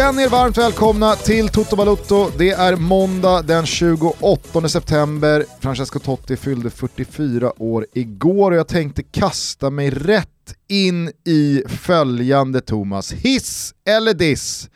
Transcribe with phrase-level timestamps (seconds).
[0.00, 2.30] Känn er varmt välkomna till Toto Balutto.
[2.38, 5.44] Det är måndag den 28 september.
[5.60, 12.60] Francesco Totti fyllde 44 år igår och jag tänkte kasta mig rätt in i följande
[12.60, 13.12] Thomas.
[13.12, 14.68] Hiss eller diss?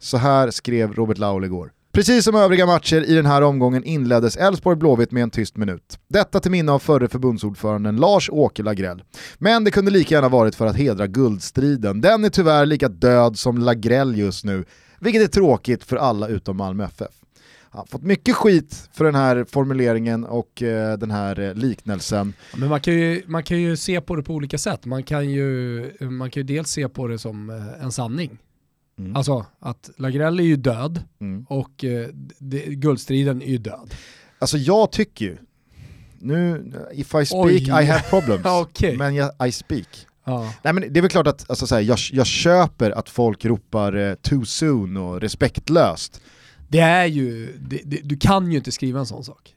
[0.00, 1.72] Så här skrev Robert Laul igår.
[1.96, 5.98] Precis som övriga matcher i den här omgången inleddes Elfsborg Blåvitt med en tyst minut.
[6.08, 9.02] Detta till minne av förre förbundsordföranden Lars-Åke Lagrell.
[9.38, 12.00] Men det kunde lika gärna varit för att hedra guldstriden.
[12.00, 14.64] Den är tyvärr lika död som Lagrell just nu,
[15.00, 17.12] vilket är tråkigt för alla utom Malmö FF.
[17.60, 22.32] Han har fått mycket skit för den här formuleringen och eh, den här eh, liknelsen.
[22.56, 24.84] Men man kan, ju, man kan ju se på det på olika sätt.
[24.84, 28.38] Man kan ju, man kan ju dels se på det som eh, en sanning.
[28.98, 29.16] Mm.
[29.16, 31.46] Alltså att Lagrell är ju död mm.
[31.48, 32.08] och eh,
[32.38, 33.94] det, guldstriden är ju död.
[34.38, 35.36] Alltså jag tycker ju,
[36.18, 37.56] nu, if I speak Oj.
[37.56, 38.96] I have problems, okay.
[38.96, 40.06] men jag, I speak.
[40.24, 40.52] Ja.
[40.62, 43.96] Nej, men det är väl klart att alltså, här, jag, jag köper att folk ropar
[43.96, 46.20] eh, too soon och respektlöst.
[46.68, 49.55] Det är ju, det, det, du kan ju inte skriva en sån sak.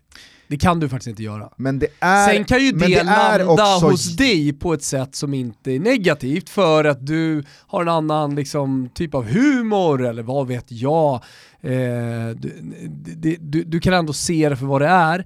[0.49, 1.49] Det kan du faktiskt inte göra.
[1.57, 3.87] Men det är, Sen kan ju det, det landa också...
[3.87, 8.35] hos dig på ett sätt som inte är negativt för att du har en annan
[8.35, 11.13] liksom, typ av humor eller vad vet jag.
[11.61, 15.25] Eh, du, du, du, kan ändå se det för vad det är.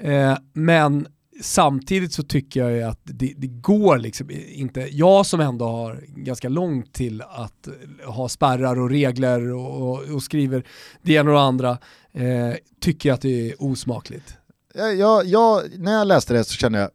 [0.00, 1.06] Eh, men
[1.42, 6.04] samtidigt så tycker jag ju att det, det, går liksom inte, jag som ändå har
[6.06, 7.68] ganska långt till att
[8.06, 10.64] ha spärrar och regler och, och, och skriver
[11.02, 11.78] det ena och det andra,
[12.12, 14.38] eh, tycker att det är osmakligt
[14.74, 16.90] jag, jag, när jag läste det så kände jag,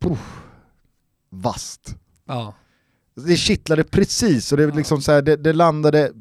[0.00, 0.40] puff,
[1.30, 1.94] vast.
[2.26, 2.54] Ja.
[3.14, 6.12] Det kittlade precis och det, liksom så här, det, det, landade,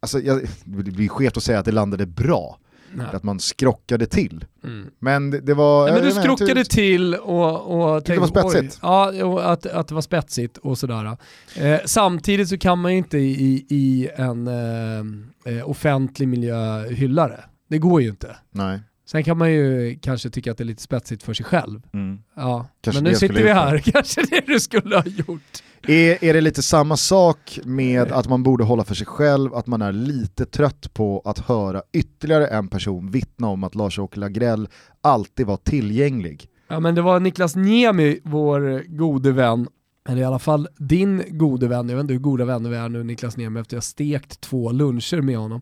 [0.00, 2.58] alltså jag, det blir skevt att säga att det landade bra.
[2.96, 3.06] Nej.
[3.12, 4.44] Att man skrockade till.
[4.64, 4.90] Mm.
[4.98, 5.84] Men det, det var...
[5.84, 8.78] Nej, men du skrockade till och, och tänkte, det var spetsigt.
[8.82, 11.16] Oj, ja, och att, att det var spetsigt och sådär.
[11.56, 17.28] Eh, samtidigt så kan man ju inte i, i en eh, eh offentlig miljö hylla
[17.28, 17.44] det.
[17.68, 18.36] Det går ju inte.
[18.50, 18.80] Nej.
[19.06, 21.82] Sen kan man ju kanske tycka att det är lite spetsigt för sig själv.
[21.92, 22.18] Mm.
[22.36, 22.66] Ja.
[22.94, 25.62] Men nu sitter vi här, kanske det du skulle ha gjort.
[25.86, 29.66] Är, är det lite samma sak med att man borde hålla för sig själv, att
[29.66, 34.68] man är lite trött på att höra ytterligare en person vittna om att Lars-Åke Lagrell
[35.00, 36.48] alltid var tillgänglig?
[36.68, 39.68] Ja men det var Niklas Niemi, vår gode vän,
[40.08, 42.88] eller i alla fall din gode vän, jag vet inte hur goda vänner vi är
[42.88, 45.60] nu Niklas Niemi efter jag stekt två luncher med honom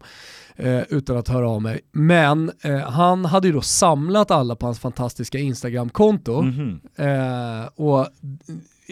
[0.56, 1.80] eh, utan att höra av mig.
[1.92, 7.62] Men eh, han hade ju då samlat alla på hans fantastiska Instagram-konto mm -hmm.
[7.62, 8.06] eh, och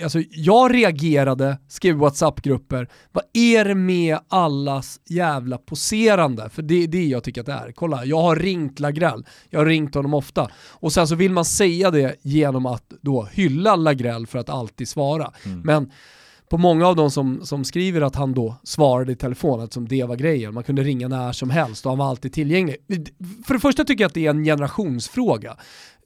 [0.03, 6.51] alltså, jag reagerade, skrev WhatsApp-grupper, vad är det med allas jävla poserande?
[6.51, 7.73] För det är det jag tycker att det är.
[7.73, 10.51] Kolla, jag har ringt Lagrell, jag har ringt honom ofta.
[10.69, 14.89] Och sen så vill man säga det genom att då hylla Lagrell för att alltid
[14.89, 15.33] svara.
[15.45, 15.61] Mm.
[15.61, 15.91] Men
[16.51, 20.05] på många av de som, som skriver att han då svarade i telefon, som det
[20.05, 20.55] var grejen.
[20.55, 22.77] Man kunde ringa när som helst och han var alltid tillgänglig.
[23.47, 25.57] För det första tycker jag att det är en generationsfråga.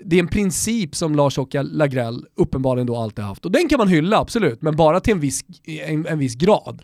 [0.04, 3.44] Det är en princip som Lars-Åke Lagrell uppenbarligen då alltid haft.
[3.44, 6.82] Och den kan man hylla, absolut, men bara till en viss, en, en viss grad.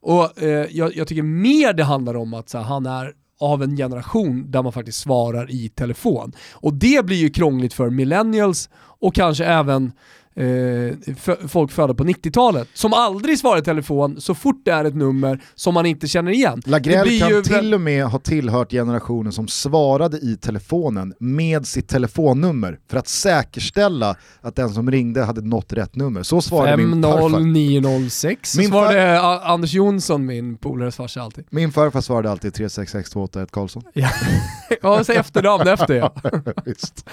[0.00, 3.62] Och eh, jag, jag, tycker mer det handlar om att så här, han är av
[3.62, 6.32] en generation där man faktiskt svarar i telefon.
[6.52, 9.92] Och det blir ju krångligt för millennials och kanske även
[10.34, 14.94] eh, folk födda på 90-talet som aldrig svarar i telefon så fort det är ett
[14.94, 16.62] nummer som man inte känner igen.
[16.66, 17.42] Lagrell kan ju...
[17.42, 23.08] till och med ha tillhört generationen som svarade i telefonen med sitt telefonnummer för att
[23.08, 26.22] säkerställa att den som ringde hade nått rätt nummer.
[26.22, 27.40] Så svarade 5 min farfar.
[27.40, 29.52] 906 min svarade far...
[29.52, 31.44] Anders Jonsson, min polares farsa alltid.
[31.50, 33.82] Min farfar svarade alltid 366281 Karlsson.
[33.92, 34.08] Ja,
[34.82, 36.14] ja så efternamn efter ja.
[36.64, 37.10] Visst.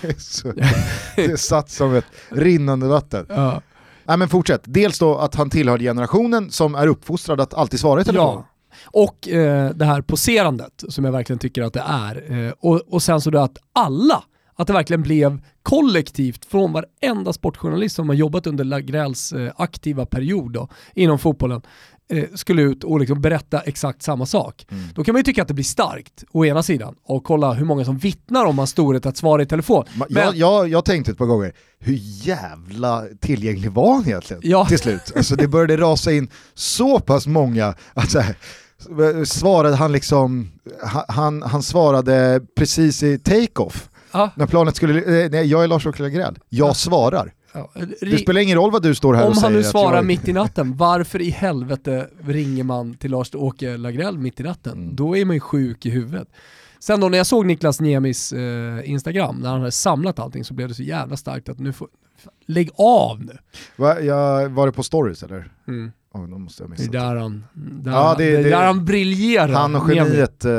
[0.00, 0.52] Det, är så,
[1.16, 2.04] det satt som ett
[2.54, 3.26] rinnande vatten.
[3.28, 3.62] Ja.
[4.04, 8.00] Nej men fortsätt, dels då att han tillhör generationen som är uppfostrad att alltid svara
[8.00, 8.34] i telefon.
[8.34, 8.44] Ja.
[8.86, 12.46] Och eh, det här poserandet som jag verkligen tycker att det är.
[12.46, 14.22] Eh, och, och sen så då att alla,
[14.56, 20.06] att det verkligen blev kollektivt från varenda sportjournalist som har jobbat under Lagrells eh, aktiva
[20.06, 21.62] period då, inom fotbollen
[22.34, 24.66] skulle ut och liksom berätta exakt samma sak.
[24.70, 24.84] Mm.
[24.94, 27.64] Då kan man ju tycka att det blir starkt, å ena sidan, och kolla hur
[27.64, 29.84] många som vittnar om hans storhet att svara i telefon.
[29.94, 34.66] Men, jag, jag, jag tänkte ett par gånger, hur jävla tillgänglig var han egentligen ja.
[34.66, 35.12] till slut?
[35.16, 38.36] Alltså det började rasa in så pass många att så här,
[39.24, 40.50] svarade han liksom,
[41.08, 43.88] han, han svarade precis i take-off.
[44.10, 44.28] Ah.
[44.36, 46.74] När planet skulle, eh, nej jag är Lars-Åke Lagrell, jag ah.
[46.74, 47.32] svarar.
[47.54, 47.70] Ja,
[48.00, 49.46] det spelar ingen roll vad du står här och säger.
[49.46, 50.04] Om han nu svarar jag...
[50.06, 54.72] mitt i natten, varför i helvete ringer man till Lars-Åke Lagrell mitt i natten?
[54.72, 54.96] Mm.
[54.96, 56.28] Då är man ju sjuk i huvudet.
[56.78, 60.54] Sen då när jag såg Niklas Niemis eh, Instagram, när han hade samlat allting så
[60.54, 61.88] blev det så jävla starkt att nu får,
[62.46, 63.38] lägg av nu.
[63.76, 65.52] Va, jag, var det på stories eller?
[65.68, 65.92] Mm.
[66.12, 68.50] Oh, då måste jag Det missa är där han, där, Ja, det- det, är det-
[68.50, 69.52] där han briljerar.
[69.52, 70.52] Han och geniet eh,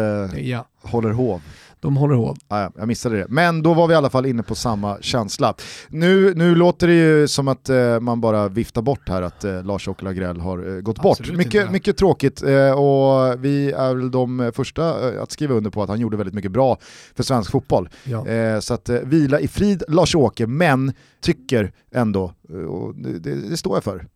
[0.50, 1.42] Ja, håller hov.
[1.80, 2.38] De håller hov.
[2.48, 3.26] Ah, ja, jag missade det.
[3.30, 5.54] Men då var vi i alla fall inne på samma känsla.
[5.90, 9.64] Nu, nu låter det ju som att eh, man bara viftar bort här att eh,
[9.64, 11.20] Lars-Åke Lagrell har eh, gått bort.
[11.20, 11.72] Absolut Mycket, inte.
[11.72, 15.90] mycket tråkigt eh, och vi är väl de första eh, att skriva under på att
[15.90, 16.78] han gjorde väldigt mycket bra
[17.16, 17.90] för svensk fotboll.
[18.04, 18.28] Ja.
[18.28, 23.50] Eh, så att eh, vila i frid Lars-Åke, men tycker ändå, eh, och det, det,
[23.50, 24.08] det står jag för,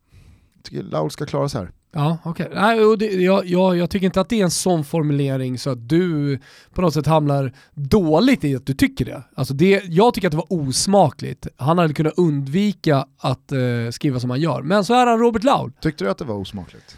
[0.64, 1.72] tycker Laul ska klara sig här.
[1.92, 2.46] Ja, okej.
[2.46, 2.96] Okay.
[2.96, 6.40] det, jag, jag, jag tycker inte att det är en sån formulering så att du
[6.74, 9.24] på något sätt hamnar dåligt i att du tycker det.
[9.36, 11.48] Alltså det jag tycker att det var osmakligt.
[11.58, 13.60] Han hade kunnat undvika att eh,
[13.92, 14.62] skriva som han gör.
[14.62, 15.72] Men så är han Robert Laul.
[15.82, 16.98] Tyckte du att det var osmakligt?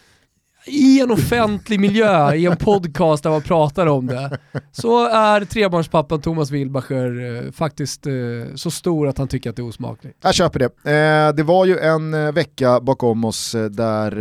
[0.66, 4.40] I en offentlig miljö, i en podcast där man pratar om det,
[4.72, 8.14] så är trebarnspappan Thomas Wilbacher eh, faktiskt eh,
[8.56, 10.18] så stor att han tycker att det är osmakligt.
[10.24, 10.66] Jag köper det.
[10.92, 14.12] Eh, det var ju en eh, vecka bakom oss eh, där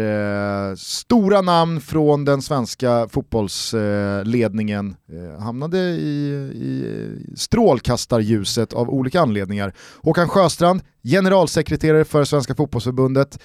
[0.70, 4.96] eh, stora namn från den svenska fotbollsledningen
[5.38, 6.86] hamnade i, i
[7.36, 9.74] strålkastarljuset av olika anledningar.
[10.02, 13.38] Håkan Sjöstrand, generalsekreterare för Svenska fotbollsförbundet,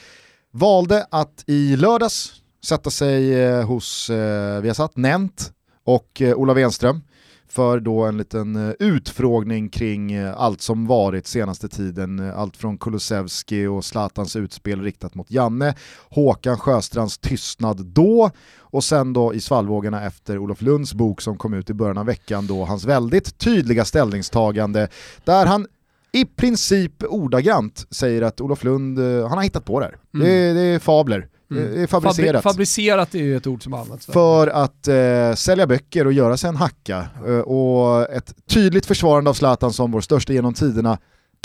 [0.52, 2.34] valde att i lördags
[2.66, 5.52] sätta sig eh, hos eh, Viasat, Nent
[5.84, 7.02] och eh, Ola Wenström
[7.48, 12.32] för då en liten eh, utfrågning kring eh, allt som varit senaste tiden.
[12.36, 15.76] Allt från Kulusevski och Zlatans utspel riktat mot Janne,
[16.10, 21.54] Håkan Sjöstrands tystnad då och sen då i svallvågorna efter Olof Lunds bok som kom
[21.54, 24.88] ut i början av veckan då hans väldigt tydliga ställningstagande
[25.24, 25.68] där han
[26.12, 29.98] i princip ordagrant säger att Olof Lund, han har hittat på det här.
[30.14, 30.28] Mm.
[30.28, 31.64] Det, det är fabler, Mm.
[31.74, 34.06] det är fabricerat Fabri- fabricerat är ju ett ord som används.
[34.06, 37.08] för att eh, sälja böcker och göra sig en hacka.
[37.28, 40.98] Eh, och ett tydligt försvarande av Zlatan som vår största genom tiderna,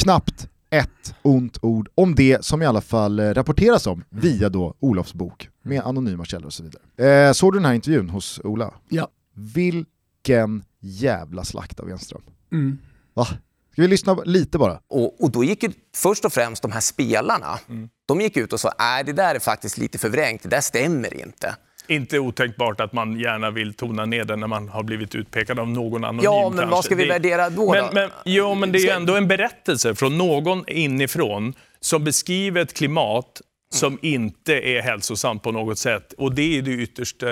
[0.02, 4.74] knappt ett ont ord om det som i alla fall eh, rapporteras om via då
[4.80, 7.26] Olofs bok med anonyma källor och så vidare.
[7.28, 8.74] Eh, såg du den här intervjun hos Ola?
[8.88, 9.08] Ja.
[9.34, 12.22] Vilken jävla slakt av Enström.
[12.52, 12.78] Mm.
[13.14, 13.24] Va?
[13.72, 14.80] Ska vi lyssna lite bara?
[14.88, 17.88] Och, och då gick ju först och främst de här spelarna, Mm.
[18.10, 21.20] De gick ut och sa att det där är faktiskt lite förvrängt, det där stämmer
[21.20, 21.56] inte.
[21.86, 25.68] Inte otänkbart att man gärna vill tona ner det när man har blivit utpekad av
[25.68, 26.24] någon anonym.
[26.24, 26.74] Ja, men kanske.
[26.74, 27.72] vad ska vi värdera då?
[27.72, 27.92] Men, då?
[27.92, 32.74] men, jo, men det är ju ändå en berättelse från någon inifrån som beskriver ett
[32.74, 33.40] klimat
[33.74, 36.12] som inte är hälsosamt på något sätt.
[36.18, 37.28] Och det är du ytterst, eh,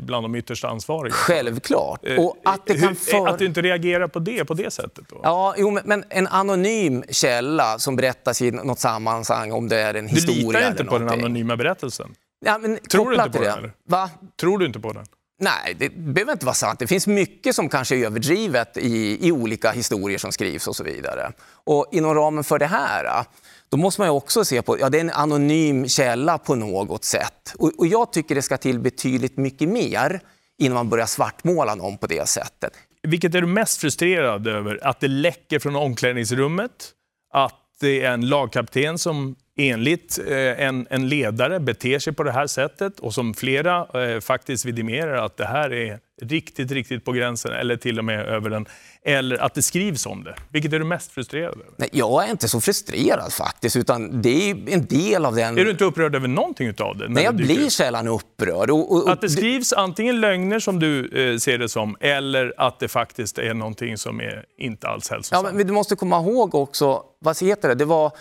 [0.00, 1.12] bland de ytterst ansvariga.
[1.14, 2.00] Självklart.
[2.06, 3.28] Eh, Och att det kan hur- för...
[3.28, 5.20] att du inte reagerar på det på det sättet då?
[5.22, 10.06] Ja, jo, men, en anonym källa som berättas i något sammanhang om det är en
[10.06, 12.14] du historia litar eller inte på den anonyma berättelsen?
[12.44, 13.72] Ja, men Tror du inte på den?
[13.88, 14.10] Va?
[14.40, 15.06] Tror du inte på den?
[15.40, 16.78] Nej, det behöver inte vara sant.
[16.78, 20.84] Det finns mycket som kanske är överdrivet i, i olika historier som skrivs och så
[20.84, 21.32] vidare.
[21.64, 23.24] Och inom ramen för det här,
[23.68, 27.04] då måste man ju också se på, ja det är en anonym källa på något
[27.04, 27.54] sätt.
[27.58, 30.20] Och, och jag tycker det ska till betydligt mycket mer
[30.58, 32.72] innan man börjar svartmåla någon på det sättet.
[33.02, 34.86] Vilket är du mest frustrerad över?
[34.86, 36.92] Att det läcker från omklädningsrummet?
[37.32, 42.32] Att det är en lagkapten som enligt eh, en, en ledare beter sig på det
[42.32, 47.12] här sättet och som flera eh, faktiskt vidimerar att det här är riktigt, riktigt på
[47.12, 48.66] gränsen eller till och med över den.
[49.02, 50.34] Eller att det skrivs om det.
[50.48, 51.66] Vilket är du mest frustrerad över?
[51.76, 55.58] Nej, jag är inte så frustrerad faktiskt, utan det är en del av den...
[55.58, 57.08] Är du inte upprörd över någonting utav det?
[57.08, 58.70] Nej, jag blir sällan upprörd.
[58.70, 62.54] Och, och, och, Att det skrivs antingen lögner som du eh, ser det som eller
[62.56, 65.54] att det faktiskt är någonting som är inte alls Ja, hälsosamt.
[65.54, 68.12] men du måste komma ihåg också, vad heter det, det var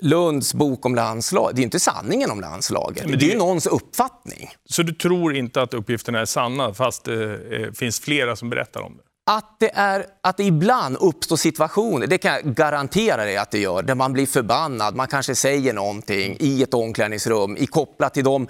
[0.00, 1.50] Lunds bok om landslag.
[1.54, 3.02] Det är inte sanningen om landslaget.
[3.02, 4.50] men det är det- ju någons uppfattning.
[4.64, 8.80] Så du tror inte att uppgifterna är sanna fast det eh, finns flera som berättar
[8.80, 9.02] om det?
[9.32, 13.58] Att det, är, att det ibland uppstår situationer, det kan jag garantera dig att det
[13.58, 18.24] gör, där man blir förbannad, man kanske säger någonting i ett omklädningsrum, i kopplat till
[18.24, 18.48] dem.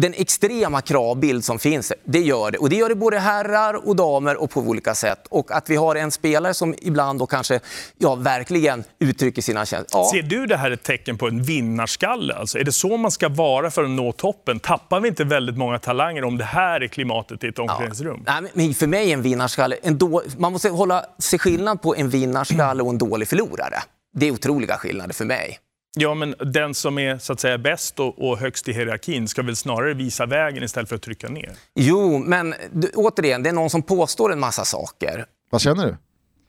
[0.00, 2.58] Den extrema kravbild som finns, det gör det.
[2.58, 5.26] Och det gör det både herrar och damer och på olika sätt.
[5.28, 7.60] Och att vi har en spelare som ibland då kanske
[7.98, 10.02] ja, verkligen uttrycker sina känslor.
[10.02, 10.10] Ja.
[10.12, 12.34] Ser du det här ett tecken på en vinnarskalle?
[12.34, 14.60] Alltså, är det så man ska vara för att nå toppen?
[14.60, 18.24] Tappar vi inte väldigt många talanger om det här är klimatet i ett omklädningsrum?
[18.26, 21.96] Nej, men för mig är en vinnarskalle, en då, man måste hålla sig skillnad på
[21.96, 23.82] en vinnarskalle och en dålig förlorare.
[24.14, 25.58] Det är otroliga skillnader för mig.
[25.96, 29.42] Ja, men den som är så att säga bäst och, och högst i hierarkin ska
[29.42, 31.52] väl snarare visa vägen istället för att trycka ner?
[31.74, 35.24] Jo, men du, återigen, det är någon som påstår en massa saker.
[35.50, 35.96] Vad känner du?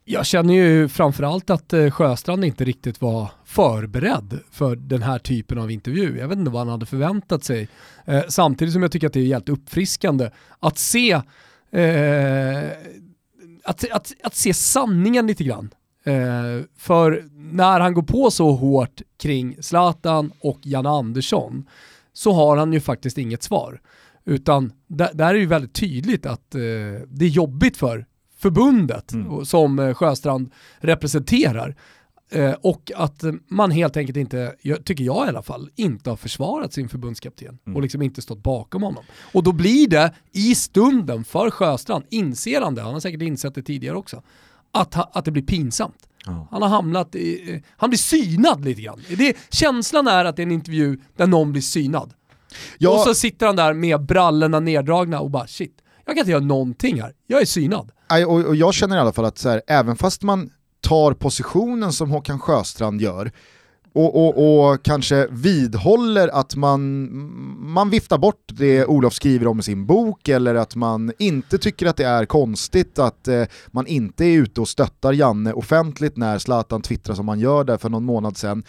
[0.05, 5.57] Jag känner ju framförallt att eh, Sjöstrand inte riktigt var förberedd för den här typen
[5.57, 6.19] av intervju.
[6.19, 7.67] Jag vet inte vad han hade förväntat sig.
[8.05, 10.29] Eh, samtidigt som jag tycker att det är helt uppfriskande
[10.59, 11.11] att se,
[11.71, 12.71] eh,
[13.63, 15.69] att, att, att se sanningen lite grann.
[16.03, 21.65] Eh, för när han går på så hårt kring Zlatan och Janne Andersson
[22.13, 23.81] så har han ju faktiskt inget svar.
[24.25, 26.61] Utan där, där är det ju väldigt tydligt att eh,
[27.07, 28.05] det är jobbigt för
[28.37, 29.45] förbundet Mm.
[29.45, 31.75] som eh, Sjöstrand representerar.
[32.31, 36.73] Eh, och att man helt enkelt inte, tycker jag i alla fall, inte har försvarat
[36.73, 37.75] sin förbundskapten Mm.
[37.75, 39.03] och liksom inte stått bakom honom.
[39.33, 43.55] Och då blir det i stunden för Sjöstrand, inser han det, han har säkert insett
[43.55, 44.21] det tidigare också,
[44.71, 46.07] att, att det blir pinsamt.
[46.25, 46.47] Ja.
[46.51, 49.01] Han har hamnat i, han blir synad lite grann.
[49.17, 52.13] Det, känslan är att det är en intervju där någon blir synad.
[52.77, 52.89] Ja.
[52.89, 56.43] Och så sitter han där med brallorna neddragna och bara shit, jag kan inte göra
[56.43, 57.13] någonting här.
[57.27, 57.91] Jag är synad.
[58.27, 60.49] Och jag känner i alla fall att så här, även fast man
[60.81, 63.31] tar positionen som Håkan Sjöstrand gör
[63.93, 67.09] och, och, och kanske vidhåller att man,
[67.71, 71.85] man viftar bort det Olof skriver om i sin bok eller att man inte tycker
[71.85, 76.37] att det är konstigt att eh, man inte är ute och stöttar Janne offentligt när
[76.39, 78.63] Zlatan twittrar som man gör där för någon månad sedan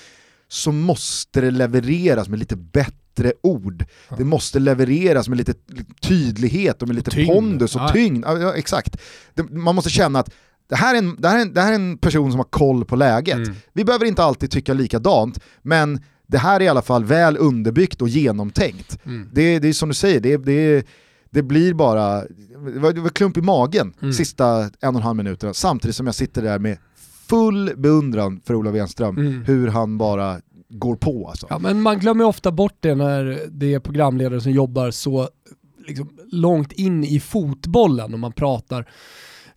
[0.49, 3.85] så måste det levereras med lite bättre ord.
[4.19, 5.55] Det måste levereras med lite
[6.01, 7.29] tydlighet och med lite tyngd.
[7.33, 7.89] pondus och Ja.
[7.89, 8.25] tyngd.
[8.27, 8.97] Ja, ja, exakt.
[9.35, 10.31] Det, man måste känna att
[10.69, 12.45] det här, är en, det, här är en, det här är en person som har
[12.45, 13.37] koll på läget.
[13.37, 13.55] Mm.
[13.73, 18.03] Vi behöver inte alltid tycka likadant, men det här är i alla fall väl underbyggt
[18.03, 18.99] och genomtänkt.
[19.05, 19.29] Mm.
[19.33, 20.87] Det, det är som du säger, det, det,
[21.31, 22.21] det blir bara,
[22.75, 24.13] det var, det var klump i magen Mm.
[24.13, 26.79] sista en och en halv minuterna, samtidigt som jag sitter där med
[27.29, 29.43] full beundran för Olof Enström, Mm.
[29.47, 31.47] hur han bara går på alltså.
[31.51, 35.29] Ja, men man glömmer ofta bort det när det är programledare som jobbar så
[35.87, 38.89] liksom, långt in i fotbollen och man pratar,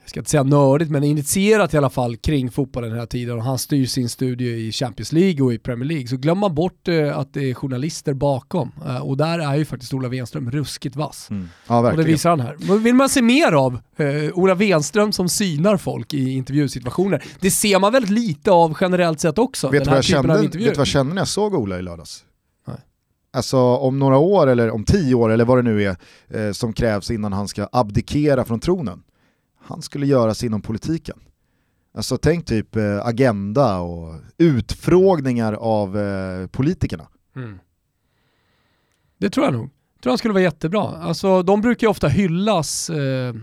[0.06, 3.38] jag ska inte säga nördigt, men initierat i alla fall kring fotbollen den här tiden
[3.38, 6.56] och han styr sin studio i Champions League och i Premier League så glömmer man
[6.56, 10.52] bort eh, att det är journalister bakom Eh, och där är ju faktiskt Ola Wenström
[10.52, 11.28] ruskigt vass.
[11.30, 11.50] Mm.
[11.68, 12.56] Ja, Och det visar han här.
[12.60, 17.24] Men Vill man se mer av eh, Ola Wenström som synar folk i intervjusituationer?
[17.40, 19.70] Det ser man väldigt lite av generellt sett också.
[19.70, 22.24] Vet du vad, jag kände, vet vad jag kände när jag såg Ola i lördags?
[23.34, 25.98] Alltså om några år eller om tio år eller vad det nu är
[26.30, 29.04] eh, som krävs innan han ska abdikera från tronen.
[29.68, 31.20] Han skulle göra sig inom politiken.
[31.96, 37.08] Alltså tänk typ eh, agenda och utfrågningar av eh, politikerna.
[37.36, 37.60] Mm.
[39.18, 39.70] Det tror jag nog.
[39.96, 40.82] Jag tror han skulle vara jättebra.
[40.82, 43.34] Alltså, de brukar ju ofta hyllas, eh,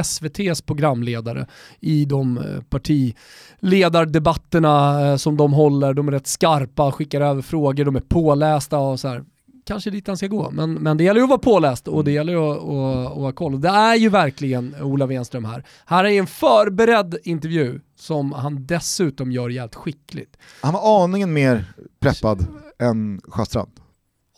[0.00, 1.46] SVTs programledare,
[1.80, 5.94] i de eh, partiledardebatterna eh, som de håller.
[5.94, 9.24] De är rätt skarpa, skickar över frågor, de är pålästa och så här.
[9.64, 12.12] Kanske dit han ska gå, men, men det gäller ju att vara påläst och det
[12.12, 13.60] gäller ju att, att, att ha koll.
[13.60, 15.64] Det är ju verkligen Ola Wenström här.
[15.86, 20.36] Här är en förberedd intervju som han dessutom gör jävligt skickligt.
[20.60, 21.64] Han var aningen mer
[22.00, 22.46] preppad
[22.78, 23.70] än Sjöstrand.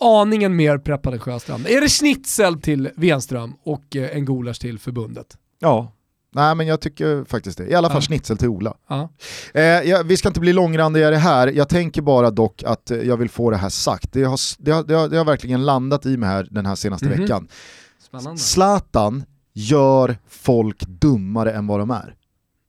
[0.00, 1.66] aningen mer preppad än Sjöstrand.
[1.66, 5.36] Är det schnitzel till Wenström och eh, en gulasch till förbundet?
[5.58, 5.92] Ja.
[6.34, 7.66] Nej men jag tycker faktiskt det.
[7.66, 8.00] I alla fall Ja.
[8.06, 8.74] schnitzel till Ola.
[8.88, 9.08] Ja.
[9.54, 13.16] Eh, ja, vi ska inte bli långrandigare här, jag tänker bara dock att eh, jag
[13.16, 14.12] vill få det här sagt.
[14.12, 16.74] Det har, det, har, det, har, det har verkligen landat i mig här den här
[16.74, 17.20] senaste Mhm.
[17.20, 17.48] veckan.
[18.02, 18.38] Spännande.
[18.40, 22.14] Zlatan gör folk dummare än vad de är.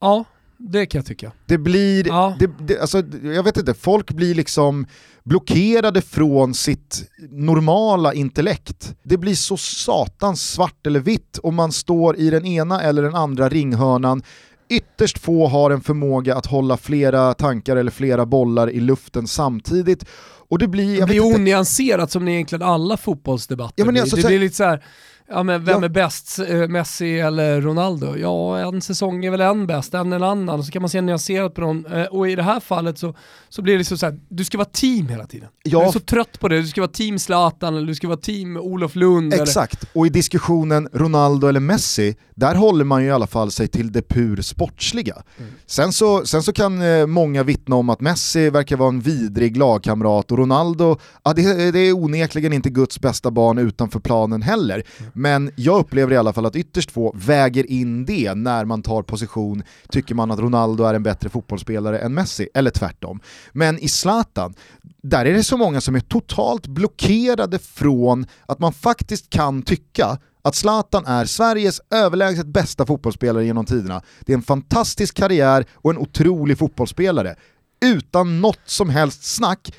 [0.00, 0.24] Ja,
[0.58, 1.32] det kan jag tycka.
[1.46, 2.36] Det blir, Ja.
[2.38, 4.86] det, det, alltså, jag vet inte, folk blir liksom
[5.24, 8.94] blockerade från sitt normala intellekt.
[9.02, 13.14] Det blir så satans svart eller vitt om man står i den ena eller den
[13.14, 14.22] andra ringhörnan.
[14.68, 20.04] Ytterst få har en förmåga att hålla flera tankar eller flera bollar i luften samtidigt.
[20.48, 24.02] Och det blir, Det blir onyanserat som egentligen alla fotbollsdebatter Ja, men blir.
[24.02, 24.84] alltså, Det blir lite så här,
[25.28, 25.84] ja men vem Ja.
[25.84, 28.16] är bäst, eh, Messi eller Ronaldo?
[28.16, 31.54] Ja, en säsong är väl en bäst, en en annan, så kan man se nyanserat
[31.54, 31.86] på dem.
[31.92, 33.14] Eh, Och i det här fallet så,
[33.56, 35.48] så blir det så, så här, du ska vara team hela tiden.
[35.62, 35.80] Ja.
[35.80, 38.18] Du är så trött på det, du ska vara team Zlatan eller du ska vara
[38.18, 39.32] team Olof Lund.
[39.34, 43.50] Eller, Exakt, och i diskussionen Ronaldo eller Messi, där håller man ju i alla fall
[43.50, 45.22] sig till det pur sportsliga.
[45.38, 45.50] Mm.
[45.66, 49.56] Sen, så, sen så kan eh, många vittna om att Messi verkar vara en vidrig
[49.56, 54.74] lagkamrat och Ronaldo, ja, det, det är onekligen inte Guds bästa barn utanför planen heller.
[54.98, 55.12] Mm.
[55.14, 59.02] Men jag upplever i alla fall att ytterst få väger in det när man tar
[59.02, 63.20] position, tycker man att Ronaldo är en bättre fotbollsspelare än Messi, eller tvärtom.
[63.52, 64.54] Men i Zlatan,
[65.02, 70.18] där är det så många som är totalt blockerade från att man faktiskt kan tycka
[70.42, 74.02] att Zlatan är Sveriges överlägset bästa fotbollsspelare genom tiderna.
[74.20, 77.36] Det är en fantastisk karriär och en otrolig fotbollsspelare.
[77.84, 79.72] Utan något som helst snack.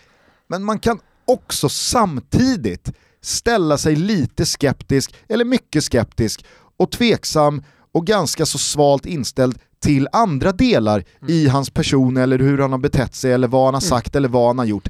[0.47, 6.45] Men man kan också samtidigt ställa sig lite skeptisk, eller mycket skeptisk,
[6.77, 12.57] och tveksam och ganska så svalt inställd till andra delar i hans person eller hur
[12.57, 14.89] han har betett sig eller vad han har sagt eller vad han har gjort.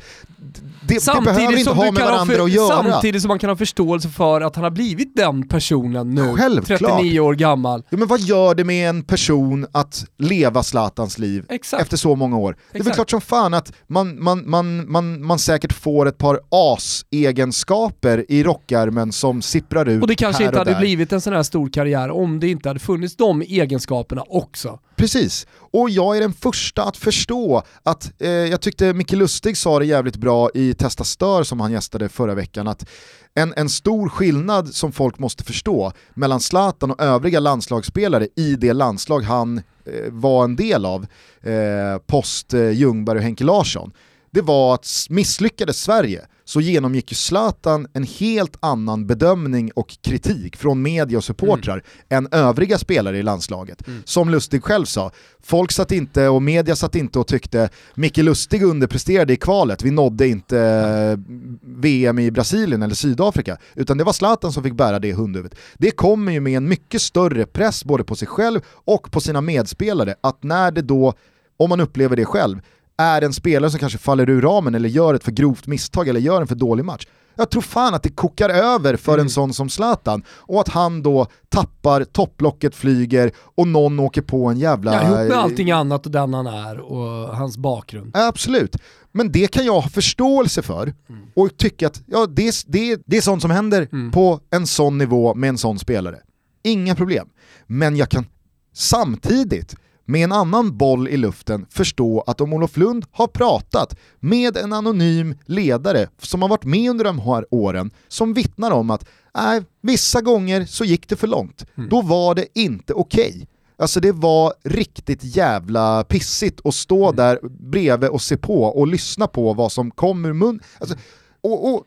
[0.87, 2.83] Det, det behöver inte ha med varandra för, att göra.
[2.83, 6.79] Samtidigt som man kan ha förståelse för att han har blivit den personen nu, Självklart.
[6.79, 7.83] 39 år gammal.
[7.89, 11.83] Ja, men vad gör det med en person att leva Zlatans liv Exakt.
[11.83, 12.51] efter så många år?
[12.71, 12.95] Det är väl Exakt.
[12.95, 18.43] klart som fan att man, man, man, man, man säkert får ett par as-egenskaper i
[18.43, 20.79] rockärmen som sipprar ut Och det kanske inte hade där.
[20.79, 24.79] blivit en sån här stor karriär om det inte hade funnits de egenskaperna också.
[24.97, 29.79] Precis, och jag är den första att förstå att, eh, jag tyckte Micke Lustig sa
[29.79, 32.89] det jävligt bra i Testa Stör som han gästade förra veckan, att
[33.33, 38.73] en, en stor skillnad som folk måste förstå mellan Zlatan och övriga landslagsspelare i det
[38.73, 41.07] landslag han eh, var en del av,
[41.41, 43.91] eh, post eh, Ljungberg och Henke Larsson,
[44.31, 50.57] det var att misslyckades Sverige så genomgick ju Zlatan en helt annan bedömning och kritik
[50.57, 53.83] från media och supportrar än övriga spelare i landslaget.
[54.05, 55.11] Som Lustig själv sa,
[55.43, 59.91] folk satt inte och media satt inte och tyckte Micke Lustig underpresterade i kvalet, vi
[59.91, 61.19] nådde inte eh,
[61.61, 65.57] VM i Brasilien eller Sydafrika, utan det var Zlatan som fick bära det hundhuvudet.
[65.77, 69.41] Det kommer ju med en mycket större press både på sig själv och på sina
[69.41, 71.13] medspelare, att när det då,
[71.57, 72.59] om man upplever det själv,
[72.97, 76.19] är en spelare som kanske faller ur ramen eller gör ett för grovt misstag eller
[76.19, 77.07] gör en för dålig match.
[77.35, 79.25] Jag tror fan att det kokar över för Mm.
[79.25, 84.45] en sån som Zlatan och att han då tappar, topplocket flyger och någon åker på
[84.47, 84.93] en jävla...
[84.93, 88.11] Ja, ihop med allting annat och den han är och hans bakgrund.
[88.17, 88.75] Absolut,
[89.11, 90.93] men det kan jag ha förståelse för
[91.35, 95.33] och tycka att ja, det, det, det är sånt som händer på en sån nivå
[95.35, 96.17] med en sån spelare.
[96.63, 97.27] Inga problem.
[97.67, 98.25] Men jag kan
[98.73, 99.75] samtidigt
[100.07, 104.73] med en annan boll i luften förstå att om Olof Lund har pratat med en
[104.73, 109.63] anonym ledare som har varit med under de här åren som vittnar om att nej,
[109.81, 111.65] vissa gånger så gick det för långt.
[111.89, 113.47] Då var det inte okej.
[113.77, 119.27] Alltså det var riktigt jävla pissigt att stå där bredvid och se på och lyssna
[119.27, 120.59] på vad som kom ur mun.
[120.79, 120.95] Alltså,
[121.41, 121.83] och, och,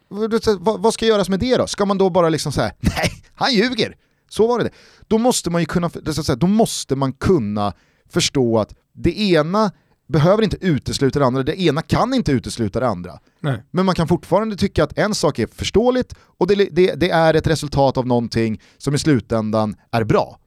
[0.59, 1.67] vad, vad ska göras med det då?
[1.67, 3.97] Ska man då bara liksom säga nej, han ljuger.
[4.29, 4.71] Så var det.
[5.09, 5.91] Då måste man ju kunna,
[6.37, 7.73] då måste man kunna
[8.11, 9.71] förstå att det ena
[10.09, 13.19] behöver inte utesluta det andra, det ena kan inte utesluta det andra.
[13.41, 13.63] Nej.
[13.71, 17.35] Men man kan fortfarande tycka att en sak är förståeligt och det, det, det är
[17.35, 20.39] ett resultat av någonting som i slutändan är bra.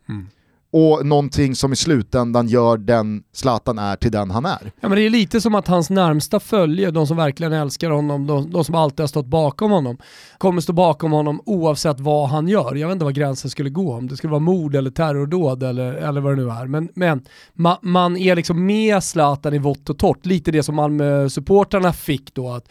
[0.75, 4.71] Och någonting som i slutändan gör den Zlatan är till den han är.
[4.79, 8.27] Ja, men det är lite som att hans närmsta följe, de som verkligen älskar honom,
[8.27, 9.97] de, de som alltid har stått bakom honom,
[10.37, 12.75] kommer stå bakom honom oavsett vad han gör.
[12.75, 15.93] Jag vet inte var gränsen skulle gå, om det skulle vara mord eller terrordåd eller,
[15.93, 16.67] eller vad det nu är.
[16.67, 17.21] Men, men
[17.53, 22.33] ma, man är liksom med Zlatan i vått och torrt, lite det som Malmö-supportrarna fick
[22.33, 22.67] då, att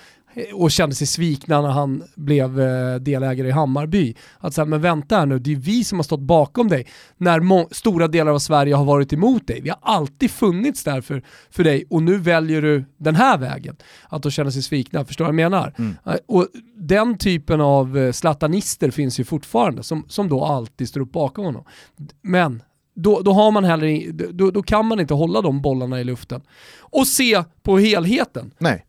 [0.55, 4.15] och kände sig svikna när han blev eh, delägare i Hammarby.
[4.39, 7.75] Att säga, men vänta här nu, det är vi som har stått bakom dig när
[7.75, 9.61] stora delar av Sverige har varit emot dig.
[9.61, 13.77] Vi har alltid funnits där för, för dig och nu väljer du den här vägen.
[14.09, 15.75] Att då känna sig svikna, förstår du vad jag menar?
[16.07, 21.01] Eh, Och den typen av eh, slatanister finns ju fortfarande som, som då alltid står
[21.01, 21.65] upp bakom honom.
[22.23, 22.63] Men
[22.95, 26.41] då, då, har man heller, då, då kan man inte hålla de bollarna i luften.
[26.81, 28.51] Och se på helheten.
[28.59, 28.87] Nej.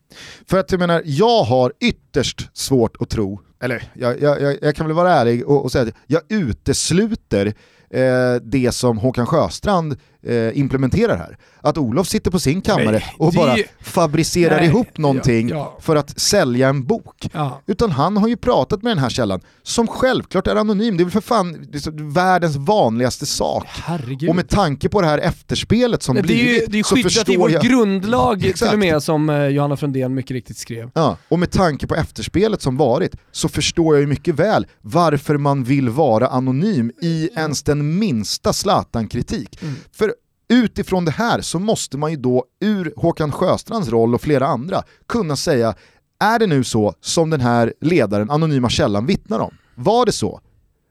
[0.48, 4.76] För att jag menar, jag har ytterst svårt att tro, eller jag, jag, jag, jag
[4.76, 7.54] kan väl vara ärlig och, och säga att jag utesluter
[7.90, 11.38] eh, det som Håkan Sjöstrand eh, implementerar här.
[11.62, 15.56] Att Olof sitter på sin kammare Nej, och det- bara fabricerar Nej, ihop någonting ja,
[15.56, 15.78] ja.
[15.82, 17.30] för att sälja en bok.
[17.34, 17.62] Ja.
[17.68, 20.98] Utan han har ju pratat med den här källan, som självklart är anonym.
[20.98, 23.64] Det är väl för fan det världens vanligaste sak.
[23.68, 24.30] Herregud.
[24.30, 26.96] Och med tanke på det här efterspelet som det är ju blivit det är så
[26.96, 27.64] skyddat i vår jag...
[27.64, 28.74] grundlag till Exakt.
[28.74, 30.92] och med som eh, Johanna Frundén mycket riktigt skrev.
[30.94, 35.38] Ja, och med tanke på efterspelet som varit så förstår jag ju mycket väl varför
[35.38, 39.60] man vill vara anonym i ens den minsta Zlatan-kritik.
[39.92, 40.13] För
[40.50, 44.84] utifrån det här så måste man ju då ur Håkan Sjöstrands roll och flera andra
[45.08, 45.76] kunna säga,
[46.20, 49.58] är det nu så som den här ledaren, anonyma källan, vittnar om?
[49.76, 50.42] Var det så?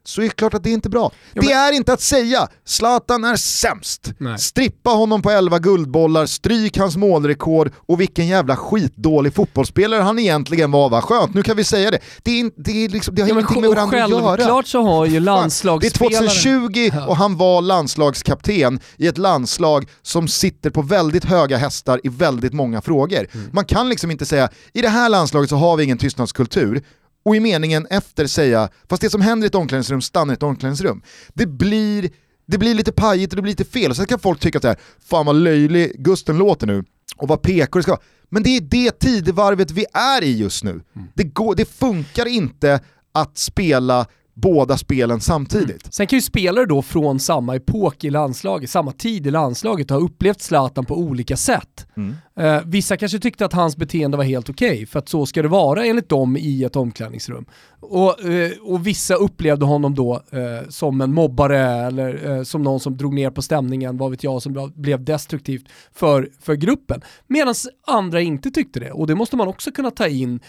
[0.05, 1.13] Så är det klart att det är inte bra.
[1.35, 4.13] Ja, det är inte att säga Zlatan är sämst.
[4.19, 4.39] Nej.
[4.39, 10.71] Strippa honom på 11 guldbollar, stryk hans målrekord och vilken jävla skitdålig fotbollsspelare han egentligen
[10.71, 11.03] var va?
[11.03, 11.99] Skönt, nu kan vi säga det.
[12.23, 14.37] Det, är, det, är liksom, det har Ja, men ingenting med varandra att göra.
[14.37, 16.29] självklart så har ju Fan, Det är landslagsspelare...
[16.29, 22.09] 2020 och han var landslagskapten i ett landslag som sitter på väldigt höga hästar i
[22.09, 23.27] väldigt många frågor.
[23.33, 23.51] Mm.
[23.53, 26.83] Man kan liksom inte säga, i det här landslaget så har vi ingen tystnadskultur,
[27.25, 30.43] och i meningen efter säga, fast det som händer i ett omklädningsrum stannar i ett
[30.43, 31.03] omklädningsrum.
[31.35, 32.11] Det blir,
[32.47, 34.65] det blir lite pajigt och det blir lite fel, och sen kan folk tycka att
[34.65, 36.85] här, fan vad löjlig Gusten låter nu,
[37.17, 38.03] och vad PK det ska vara.
[38.29, 40.81] Men det är det tidevarvet vi är i just nu.
[41.15, 42.81] Det, går, det funkar inte
[43.13, 45.95] att spela båda spelen samtidigt.
[45.95, 49.97] Sen kan ju spelare då från samma epok i landslaget, samma tid i landslaget ha
[49.97, 51.87] upplevt Zlatan på olika sätt.
[51.97, 52.15] Mm.
[52.37, 55.43] Eh, vissa kanske tyckte att hans beteende var helt okej, okay, för att så ska
[55.43, 57.45] det vara enligt dem i ett omklädningsrum.
[57.81, 62.81] Och, eh, och vissa upplevde honom då eh, som en mobbare eller eh, som någon
[62.81, 67.01] som drog ner på stämningen, vad vet jag, som blev destruktivt för, för gruppen.
[67.27, 67.55] Medan
[67.87, 68.91] andra inte tyckte det.
[68.91, 70.41] Och det måste man också kunna ta in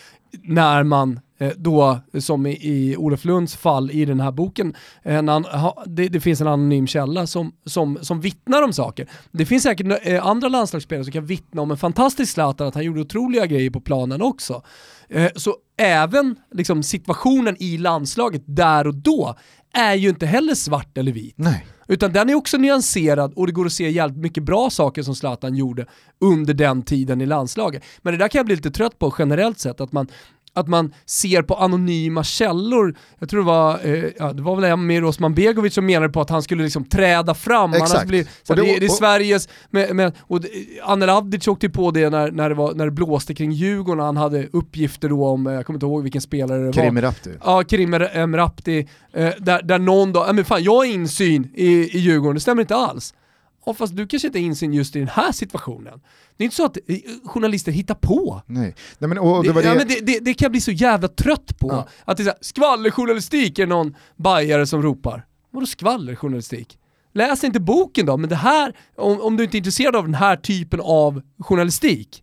[0.41, 5.29] när man eh, då, som i Olof Lunds fall i den här boken, eh, en
[5.29, 5.45] an,
[5.85, 9.07] det, det, finns en anonym källa som, som, som vittnar om saker.
[9.31, 12.83] Det finns säkert eh, andra landslagsspelare som kan vittna om en fantastisk Zlatan, att han
[12.83, 14.61] gjorde otroliga grejer på planen också.
[15.35, 19.35] Så även liksom, situationen i landslaget där och då
[19.73, 21.35] är ju inte heller svart eller vit.
[21.37, 21.65] Nej.
[21.87, 25.15] Utan den är också nyanserad och det går att se jävligt mycket bra saker som
[25.15, 25.85] Zlatan gjorde
[26.19, 27.83] under den tiden i landslaget.
[28.01, 30.07] Men det där kan jag bli lite trött på generellt sett, att man
[30.55, 32.95] att man ser på anonyma källor.
[33.19, 36.21] Jag tror det var, eh, ja, det var väl Emir Osman Begovic som menade på
[36.21, 37.73] att han skulle liksom träda fram.
[37.73, 37.93] Exakt.
[37.93, 40.39] Annars blir, så det, det, det är Sveriges, med, med, och
[40.83, 44.05] Anel Avdic åkte på det när, när, det var, när det blåste kring Djurgården och
[44.05, 47.01] han hade uppgifter då om, eh, jag kommer inte ihåg vilken spelare det Kerim var.
[47.01, 47.29] Rapti.
[47.43, 51.99] Ja, Kerim Emrapti, eh, där, där någon då, men fan jag har insyn i, i
[51.99, 53.13] Djurgården, det stämmer inte alls.
[53.65, 56.01] Ja, fast du kanske inte har insyn just i den här situationen.
[56.43, 58.41] Det är inte så att eh, journalister hittar på.
[58.45, 58.75] Nej.
[58.97, 59.67] Nej men, och det, det, var det...
[59.67, 61.67] Ja, men det, det, det kan jag bli så jävla trött på.
[61.67, 61.87] Ja.
[62.05, 65.25] Att det är så här, skvallerjournalistik är någon bajare som ropar.
[65.51, 66.77] Vadå skvallerjournalistik?
[67.13, 70.13] Läs inte boken då, men det här, om, om du inte är intresserad av den
[70.13, 72.22] här typen av journalistik,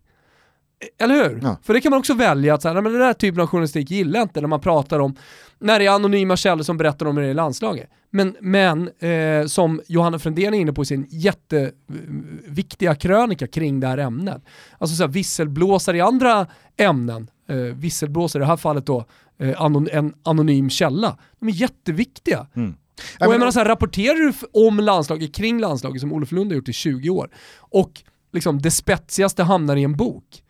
[0.97, 1.39] eller hur?
[1.43, 1.57] Ja.
[1.63, 3.91] För det kan man också välja att så här, men den här typen av journalistik
[3.91, 5.15] gillar jag inte när man pratar om,
[5.59, 7.89] när det är anonyma källor som berättar om det i landslaget.
[8.09, 13.87] Men, men eh, som Johanna Frändén är inne på i sin jätteviktiga krönika kring det
[13.87, 14.43] här ämnet.
[14.77, 19.05] Alltså så här, visselblåsare i andra ämnen, eh, visselblåsare i det här fallet då,
[19.39, 22.47] eh, anon en anonym källa, de är jätteviktiga.
[22.55, 22.75] Mm.
[23.19, 24.33] Och jag menar så här, rapporterar du
[24.67, 28.01] om landslaget, kring landslaget som Olof Lund har gjort i 20 år, och
[28.33, 30.43] liksom det spetsigaste hamnar i en bok,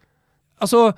[0.62, 0.94] Alltså,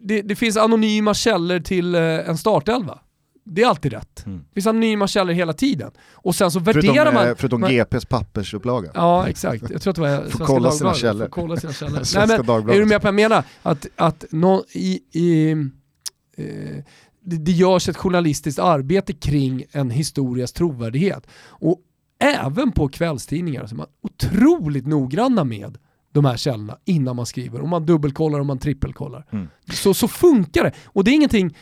[0.00, 2.98] det, det, finns anonyma källor till eh, en startelva.
[3.44, 4.26] Det är alltid rätt.
[4.26, 4.38] Mm.
[4.38, 5.90] Det finns anonyma källor hela tiden.
[6.12, 7.28] Och sen så värderar förutom, man...
[7.28, 8.90] Eh, förutom man, GPs pappersupplaga.
[8.94, 9.70] Ja, exakt.
[9.70, 11.24] Jag tror att det var Får kolla sina källor.
[11.24, 12.02] Får kolla sina källor.
[12.14, 13.44] Nej, men, är du med på vad jag menar?
[13.62, 16.84] Att, att no, i, i, eh,
[17.24, 21.26] det, det görs ett journalistiskt arbete kring en historias trovärdighet.
[21.46, 21.78] Och
[22.18, 25.78] även på kvällstidningar så är man otroligt noggranna med
[26.12, 27.60] de här källorna innan man skriver.
[27.60, 29.26] Och man dubbelkollar och man trippelkollar.
[29.32, 29.48] Mm.
[29.72, 30.72] Så, så funkar det.
[30.86, 31.56] Och det är ingenting,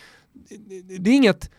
[1.00, 1.50] det är inget,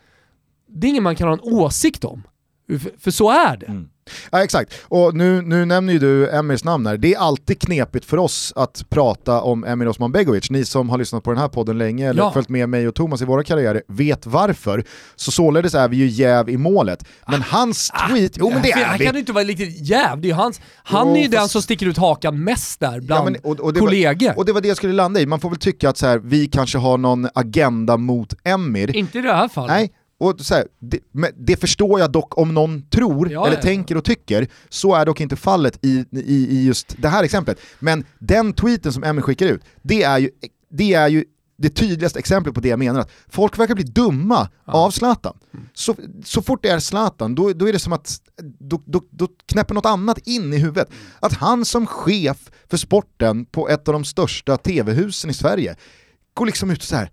[0.66, 2.22] det är inget man kan ha en åsikt om.
[2.68, 3.66] För, för så är det.
[3.66, 3.88] Mm.
[4.32, 6.96] Ja, exakt, och nu, nu nämner ju du Emirs namn här.
[6.96, 10.50] Det är alltid knepigt för oss att prata om Emir Osman Begovic.
[10.50, 12.32] Ni som har lyssnat på den här podden länge eller ja.
[12.32, 14.84] följt med mig och Thomas i våra karriärer vet varför.
[15.16, 17.04] Så således är vi ju jäv i målet.
[17.26, 19.88] Men ah, hans tweet, ah, jo men det är Han kan ju inte vara riktigt
[19.88, 21.32] jäv, det är hans, han jo, är ju fast...
[21.32, 24.28] den som sticker ut hakan mest där bland ja, men, och, och kollegor.
[24.28, 26.06] Var, och det var det jag skulle landa i, man får väl tycka att så
[26.06, 28.96] här, vi kanske har någon agenda mot Emir.
[28.96, 29.70] Inte i det här fallet.
[29.70, 30.98] Nej, och så här, det,
[31.36, 33.62] det, förstår jag dock om någon tror, ja, eller ja.
[33.62, 37.58] tänker och tycker, så är dock inte fallet i, i, i just det här exemplet.
[37.78, 40.30] Men den tweeten som Emmy skickar ut, det är ju,
[40.70, 41.24] det är ju
[41.58, 44.72] det tydligaste exemplet på det jag menar, att folk verkar bli dumma ja.
[44.72, 45.38] av Zlatan.
[45.74, 48.20] Så, så fort det är Zlatan, då, då är det som att
[48.58, 50.88] då, då, då knäpper något annat in i huvudet.
[51.20, 55.76] Att han som chef för sporten på ett av de största tv-husen i Sverige
[56.34, 57.10] går liksom ut så här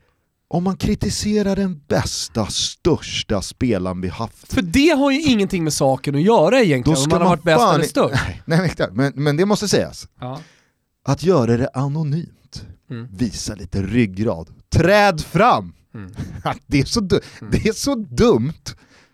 [0.55, 4.53] om man kritiserar den bästa, största spelaren vi haft.
[4.53, 7.73] För det har ju ingenting med saken att göra egentligen, om man har varit bäst
[7.73, 8.23] eller störst.
[8.45, 10.07] Nej, nej, men, men det måste sägas.
[10.19, 10.41] Ja.
[11.05, 13.07] Att göra det anonymt, mm.
[13.11, 15.73] visa lite ryggrad, träd fram!
[15.93, 16.11] Mm.
[16.67, 17.21] det, är så mm.
[17.51, 18.63] det är så dumt,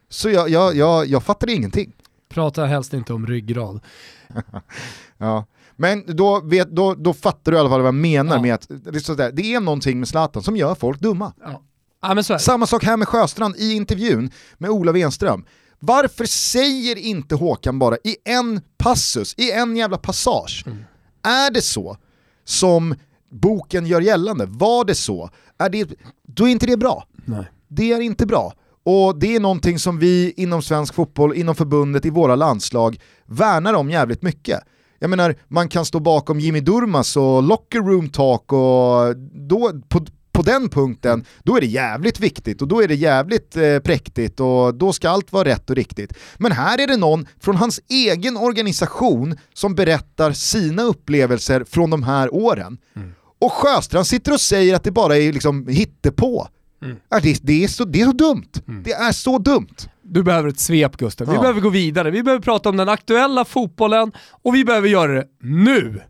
[0.10, 1.93] så jag, jag, jag, jag fattar ingenting.
[2.30, 3.80] Prata helst inte om ryggrad.
[5.17, 5.45] ja.
[5.81, 8.41] Men då, vet, då, då fattar du i alla fall vad jag menar ja.
[8.41, 11.33] med att det är, sådär, det är någonting med Zlatan som gör folk dumma.
[11.43, 11.61] Ja.
[12.01, 15.45] Ja, Samma sak här med Sjöstrand i intervjun med Ola Wenström.
[15.79, 20.77] Varför säger inte Håkan bara i en passus, i en jävla passage, mm.
[21.23, 21.97] är det så
[22.45, 22.95] som
[23.31, 25.89] boken gör gällande, var det så, är det,
[26.27, 27.07] då är inte det bra.
[27.25, 27.45] Nej.
[27.67, 28.53] Det är inte bra.
[28.83, 33.73] Och det är någonting som vi inom svensk fotboll, inom förbundet, i våra landslag värnar
[33.73, 34.59] om jävligt mycket.
[35.03, 39.17] Jag menar, man kan stå bakom Jimmy Durmas och locker room talk och
[39.49, 43.57] då, på, på den punkten, då är det jävligt viktigt och då är det jävligt
[43.57, 46.13] eh, präktigt och då ska allt vara rätt och riktigt.
[46.37, 52.03] Men här är det någon från hans egen organisation som berättar sina upplevelser från de
[52.03, 52.77] här åren.
[52.95, 53.11] Mm.
[53.39, 56.47] Och Sjöstrand sitter och säger att det bara är liksom hittepå.
[56.81, 56.97] Mm.
[57.09, 58.51] Ja, det, det, är så, det är så dumt.
[58.67, 58.83] Mm.
[58.83, 59.75] Det är så dumt.
[60.01, 61.27] Du behöver ett svep Gusten.
[61.27, 61.41] Vi ja.
[61.41, 62.11] behöver gå vidare.
[62.11, 66.01] Vi behöver prata om den aktuella fotbollen och vi behöver göra det nu.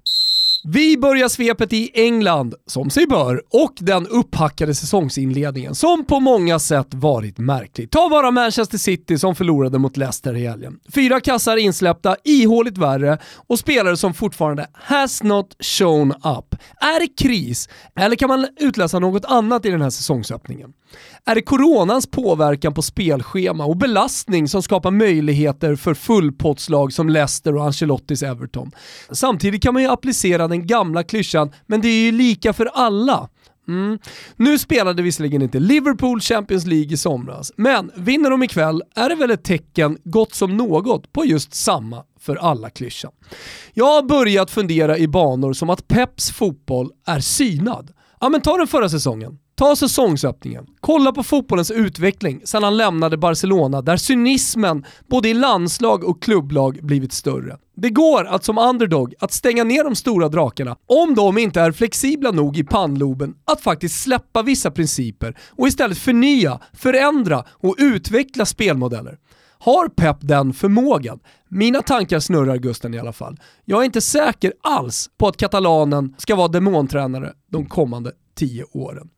[0.63, 6.59] Vi börjar svepet i England, som sig bör, och den upphackade säsongsinledningen som på många
[6.59, 7.91] sätt varit märklig.
[7.91, 10.79] Ta bara Manchester City som förlorade mot Leicester i helgen.
[10.93, 16.55] Fyra kassar insläppta, ihåligt värre och spelare som fortfarande has not shown up.
[16.79, 17.69] Är det kris?
[17.95, 20.73] Eller kan man utläsa något annat i den här säsongsöppningen?
[21.25, 27.55] Är det coronans påverkan på spelschema och belastning som skapar möjligheter för fullpottslag som Leicester
[27.55, 28.71] och Ancelottis Everton?
[29.11, 33.29] Samtidigt kan man ju applicera den gamla klyschan “men det är ju lika för alla”.
[33.67, 33.99] Mm.
[34.35, 39.15] Nu spelade visserligen inte Liverpool Champions League i somras, men vinner de ikväll är det
[39.15, 43.11] väl ett tecken gott som något på just samma för alla klyschan.
[43.73, 47.91] Jag har börjat fundera i banor som att Peps fotboll är synad.
[48.19, 49.37] Ja men ta den förra säsongen.
[49.61, 50.65] Ta säsongsöppningen.
[50.79, 56.79] Kolla på fotbollens utveckling sedan han lämnade Barcelona där cynismen både i landslag och klubblag
[56.81, 57.57] blivit större.
[57.75, 61.71] Det går att som underdog att stänga ner de stora drakarna om de inte är
[61.71, 68.45] flexibla nog i pannloben att faktiskt släppa vissa principer och istället förnya, förändra och utveckla
[68.45, 69.17] spelmodeller.
[69.59, 71.19] Har Pep den förmågan?
[71.49, 73.39] Mina tankar snurrar Gusten i alla fall.
[73.65, 79.09] Jag är inte säker alls på att katalanen ska vara demontränare de kommande tio åren.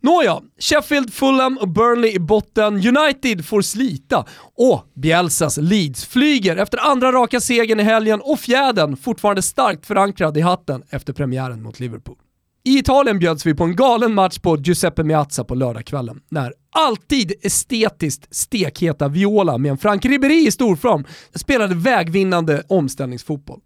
[0.00, 2.74] Nåja, Sheffield, Fulham och Burnley i botten.
[2.74, 4.24] United får slita.
[4.54, 10.36] Och Bielsas Leeds flyger efter andra raka segern i helgen och fjädern fortfarande starkt förankrad
[10.36, 12.16] i hatten efter premiären mot Liverpool.
[12.64, 17.32] I Italien bjöds vi på en galen match på Giuseppe Meazza på lördagskvällen när alltid
[17.42, 21.04] estetiskt stekheta Viola med en Frank Ribéry i storform
[21.34, 23.60] spelade vägvinnande omställningsfotboll.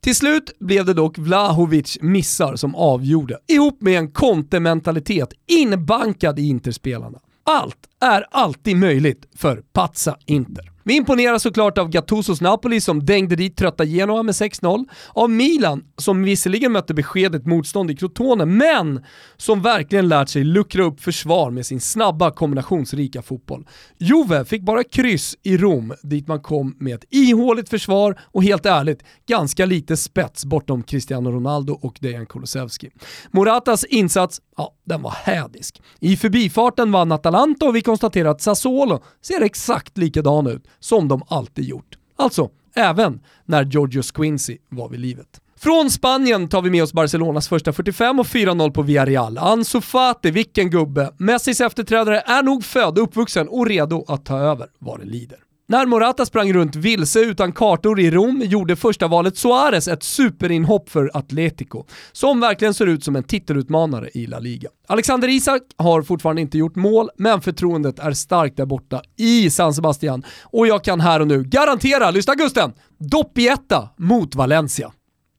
[0.00, 6.42] Till slut blev det dock Vlahovic missar som avgjorde, ihop med en kontementalitet inbankad i
[6.42, 7.18] Interspelarna.
[7.44, 10.73] Allt är alltid möjligt för Pazza Inter.
[10.86, 15.84] Vi imponerar såklart av Gattusos Napoli som dängde dit trötta Genoa med 6-0, av Milan
[15.96, 19.04] som visserligen mötte beskedet motstånd i Crotone, men
[19.36, 23.66] som verkligen lärt sig luckra upp försvar med sin snabba kombinationsrika fotboll.
[23.98, 28.66] Juve fick bara kryss i Rom dit man kom med ett ihåligt försvar och helt
[28.66, 32.90] ärligt ganska lite spets bortom Cristiano Ronaldo och Dejan Kulusevski.
[33.30, 35.82] Moratas insats, ja, den var hädisk.
[36.00, 41.22] I förbifarten vann Atalanta och vi konstaterar att Sassuolo ser exakt likadan ut som de
[41.28, 41.98] alltid gjort.
[42.16, 45.40] Alltså, även när Giorgio Squincy var vid livet.
[45.56, 49.38] Från Spanien tar vi med oss Barcelonas första 45 och 4-0 på Villarreal.
[49.38, 51.12] Ansu Fati, vilken gubbe.
[51.18, 55.38] Messis efterträdare är nog född, uppvuxen och redo att ta över vad det lider.
[55.66, 60.90] När Morata sprang runt vilse utan kartor i Rom gjorde första valet Suarez ett superinhopp
[60.90, 64.68] för Atletico, som verkligen ser ut som en titelutmanare i La Liga.
[64.86, 69.74] Alexander Isak har fortfarande inte gjort mål, men förtroendet är starkt där borta i San
[69.74, 74.92] Sebastian och jag kan här och nu garantera, lyssna Gusten, doppietta mot Valencia.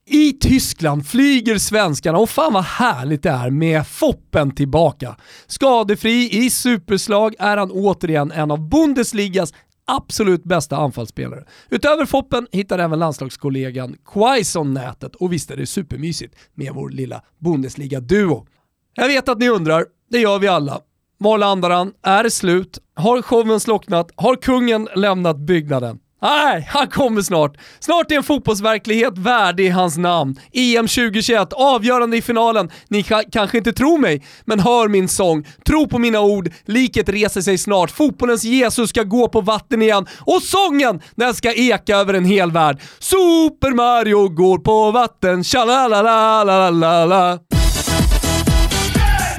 [0.07, 5.15] I Tyskland flyger svenskarna och fan vad härligt det är med Foppen tillbaka.
[5.47, 9.53] Skadefri i superslag är han återigen en av Bundesligas
[9.87, 11.45] absolut bästa anfallsspelare.
[11.69, 17.21] Utöver Foppen hittar även landslagskollegan Quaison nätet och visst är det supermysigt med vår lilla
[17.39, 18.47] Bundesliga-duo.
[18.93, 20.79] Jag vet att ni undrar, det gör vi alla.
[21.17, 21.93] Var landar han?
[22.03, 22.79] Är det slut?
[22.93, 24.11] Har showen slocknat?
[24.15, 25.99] Har kungen lämnat byggnaden?
[26.25, 27.57] Nej, han kommer snart.
[27.79, 30.39] Snart är en fotbollsverklighet värdig hans namn.
[30.53, 32.71] EM 2021, avgörande i finalen.
[32.87, 35.47] Ni kanske inte tror mig, men hör min sång.
[35.67, 37.91] Tro på mina ord, liket reser sig snart.
[37.91, 40.05] Fotbollens Jesus ska gå på vatten igen.
[40.19, 42.81] Och sången, den ska eka över en hel värld.
[42.99, 47.54] Super Mario går på vatten, tja la la la la la la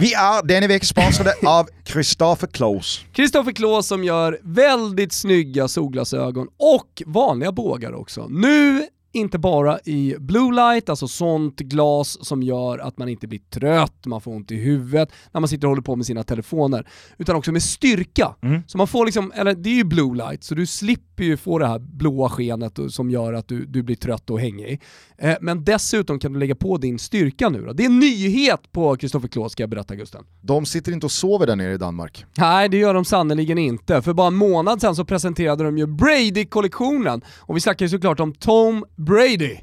[0.01, 3.05] vi är denna vecka sponsrade av Christopher Kloos.
[3.13, 8.27] Christopher Kloos som gör väldigt snygga solglasögon och vanliga bågar också.
[8.31, 13.41] Nu inte bara i blue light, alltså sånt glas som gör att man inte blir
[13.51, 16.89] trött, man får ont i huvudet när man sitter och håller på med sina telefoner,
[17.19, 18.35] utan också med styrka.
[18.43, 18.63] Mm.
[18.67, 21.59] Så man får liksom, eller det är ju blue light, så du slipper ju få
[21.59, 24.83] det här blåa skenet som gör att du, du blir trött och hängig.
[25.19, 27.73] Eh, men dessutom kan du lägga på din styrka nu då.
[27.73, 30.25] Det är en nyhet på Kristoffer Kloos ska jag berätta Gusten.
[30.41, 32.25] De sitter inte och sover där nere i Danmark.
[32.39, 34.03] Nej, det gör de sannerligen inte.
[34.03, 38.21] För bara en månad sedan så presenterade de ju Brady-kollektionen och vi snackar ju såklart
[38.21, 39.57] om Tom Brady.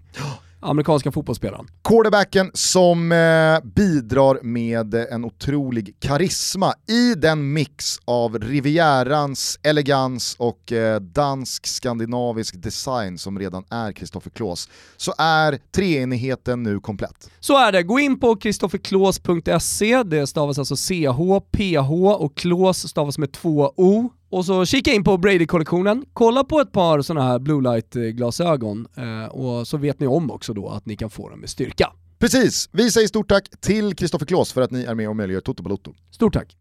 [0.64, 1.68] Amerikanska fotbollsspelaren.
[1.84, 3.18] Quarterbacken som eh,
[3.64, 13.18] bidrar med en otrolig karisma i den mix av Rivierans elegans och eh, dansk-skandinavisk design
[13.18, 17.30] som redan är Kristoffer Klås, så är treenigheten nu komplett.
[17.40, 21.92] Så är det, gå in på kristofferklås.se, det stavas alltså CH, PH
[22.24, 24.10] och Klås stavas med två O.
[24.34, 29.26] Och så kika in på Brady-kollektionen, kolla på ett par sådana här blue light-glasögon eh,
[29.26, 31.94] och så vet ni om också då att ni kan få dem med styrka.
[32.20, 35.42] Precis, vi säger stort tack till Kristoffer Klås för att ni är med och möjliggör
[35.42, 35.94] Toto Balotto.
[36.12, 36.58] Stort tack!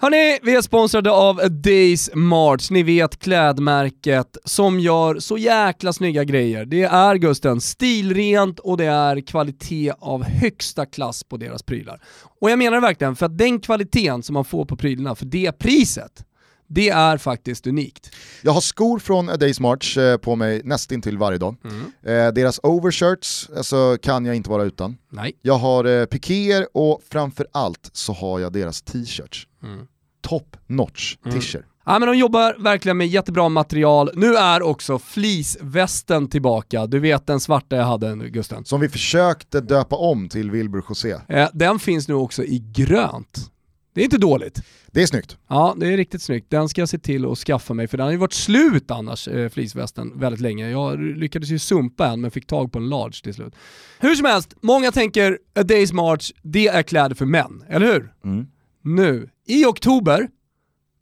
[0.00, 5.92] Hörni, vi är sponsrade av A Days March, ni vet klädmärket som gör så jäkla
[5.92, 6.64] snygga grejer.
[6.64, 12.00] Det är Gusten, stilrent och det är kvalitet av högsta klass på deras prylar.
[12.40, 15.26] Och jag menar det verkligen, för att den kvaliteten som man får på prylarna för
[15.26, 16.25] det priset,
[16.68, 18.10] det är faktiskt unikt.
[18.42, 21.56] Jag har skor från A Days March eh, på mig nästintill varje dag.
[21.64, 21.92] Mm.
[22.02, 24.96] Eh, deras overshirts alltså, kan jag inte vara utan.
[25.10, 25.32] Nej.
[25.42, 29.46] Jag har eh, pikéer och framförallt så har jag deras t-shirts.
[29.62, 29.86] Mm.
[30.20, 31.64] Top notch t-shirt.
[31.88, 34.10] Ja, men de jobbar verkligen med jättebra material.
[34.14, 36.86] Nu är också fleecevästen tillbaka.
[36.86, 38.64] Du vet den svarta jag hade Gusten.
[38.64, 41.16] Som vi försökte döpa om till Wilbur José.
[41.28, 43.50] Eh, den finns nu också i grönt.
[43.96, 44.62] Det är inte dåligt.
[44.86, 45.38] Det är snyggt.
[45.48, 46.50] Ja, det är riktigt snyggt.
[46.50, 49.28] Den ska jag se till att skaffa mig, för den har ju varit slut annars,
[49.28, 50.70] eh, fleecevästen, väldigt länge.
[50.70, 53.54] Jag lyckades ju sumpa en, men fick tag på en large till slut.
[53.98, 58.12] Hur som helst, många tänker A Days March, det är kläder för män, eller hur?
[58.24, 58.46] Mm.
[58.82, 60.28] Nu, i oktober,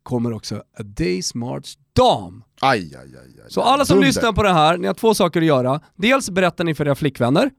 [0.02, 2.44] kommer också A Days March Dam.
[2.60, 3.50] Aj, aj, aj, aj.
[3.50, 4.06] Så alla som Dunder.
[4.06, 5.80] lyssnar på det här, ni har två saker att göra.
[5.96, 7.50] Dels berättar ni för era flickvänner,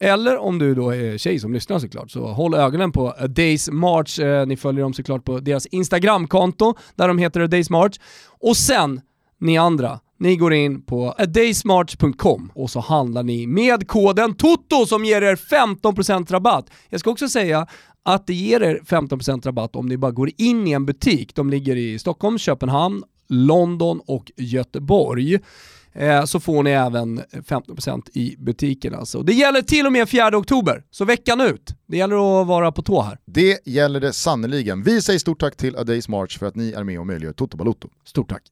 [0.00, 3.70] eller om du då är tjej som lyssnar såklart, så håll ögonen på A Days
[3.70, 4.20] March.
[4.20, 8.00] Eh, ni följer dem såklart på deras Instagramkonto, där de heter A Days March.
[8.40, 9.00] Och sen,
[9.40, 15.04] ni andra, ni går in på adaysmarch.com och så handlar ni med koden TOTO som
[15.04, 16.70] ger er 15% rabatt.
[16.88, 17.66] Jag ska också säga
[18.02, 21.34] att det ger er 15% rabatt om ni bara går in i en butik.
[21.34, 25.38] De ligger i Stockholm, Köpenhamn, London och Göteborg.
[25.94, 29.22] Eh, så får ni även 15% i butiken alltså.
[29.22, 31.74] Det gäller till och med 4 oktober, så veckan ut.
[31.86, 33.18] Det gäller att vara på tå här.
[33.24, 34.82] Det gäller det sannoliken.
[34.82, 37.32] Vi säger stort tack till A Days March för att ni är med och möjliggör
[37.32, 37.88] Toto Balotto.
[38.04, 38.42] Stort tack.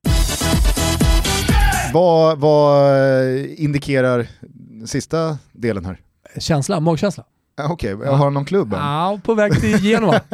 [1.92, 4.26] Vad, vad eh, indikerar
[4.87, 6.00] sista delen här?
[6.38, 7.24] Känsla, magkänsla.
[7.55, 8.73] Ah, Okej, jag har någon klubb?
[8.73, 10.21] Ja, på väg till Genua.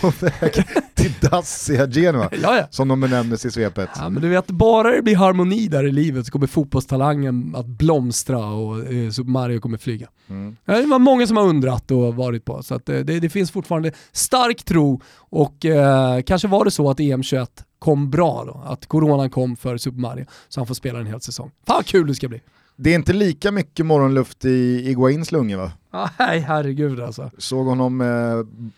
[0.00, 0.52] På väg
[0.94, 2.66] till Dacia Genoa, ja, ja.
[2.70, 3.90] som de benämndes i svepet.
[3.96, 7.66] Ja, men du vet, bara det blir harmoni där i livet så kommer fotbollstalangen att
[7.66, 10.08] blomstra och eh, Super Mario kommer flyga.
[10.28, 10.56] Mm.
[10.64, 13.50] Det var många som har undrat och varit på, så att, eh, det, det finns
[13.50, 17.46] fortfarande stark tro och eh, kanske var det så att EM21
[17.78, 21.20] kom bra då, att coronan kom för Super Mario så han får spela en hel
[21.20, 21.50] säsong.
[21.66, 22.40] Fan vad kul det ska bli.
[22.82, 25.72] Det är inte lika mycket morgonluft i Iguains lungor va?
[26.18, 27.30] Nej, herregud alltså.
[27.38, 28.08] Såg honom eh,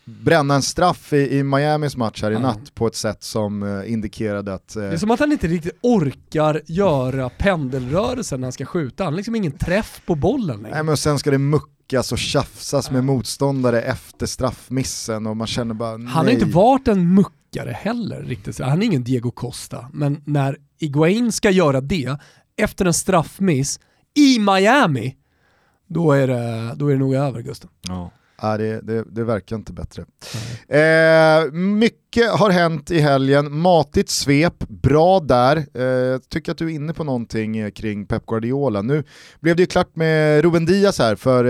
[0.05, 3.91] bränna en straff i, i Miamis match här i natt på ett sätt som eh,
[3.91, 4.75] indikerade att...
[4.75, 9.03] Eh, Det är som att han inte riktigt orkar göra pendelrörelsen när han ska skjuta.
[9.03, 10.75] Han har liksom ingen träff på bollen längre.
[10.75, 15.73] nej, men sen ska det muckas och tjafsas med motståndare efter straffmissen och man känner
[15.73, 16.33] bara Han har nej.
[16.33, 18.59] inte varit en muckare heller riktigt.
[18.59, 19.89] Han är ingen Diego Costa.
[19.93, 22.17] Men när Iguain ska göra det
[22.57, 23.79] efter en straffmiss
[24.15, 25.15] i Miami,
[25.87, 27.69] då är det, då är det nog över Gusten.
[27.87, 28.11] Ja.
[28.43, 30.05] Nej, det, det, det verkar inte bättre.
[30.67, 35.57] Eh, mycket har hänt i helgen, matigt svep, bra där.
[35.57, 38.81] Eh, tycker att du är inne på någonting eh, kring Pep Guardiola.
[38.81, 39.03] Nu
[39.39, 41.45] blev det ju klart med Ruben Diaz här för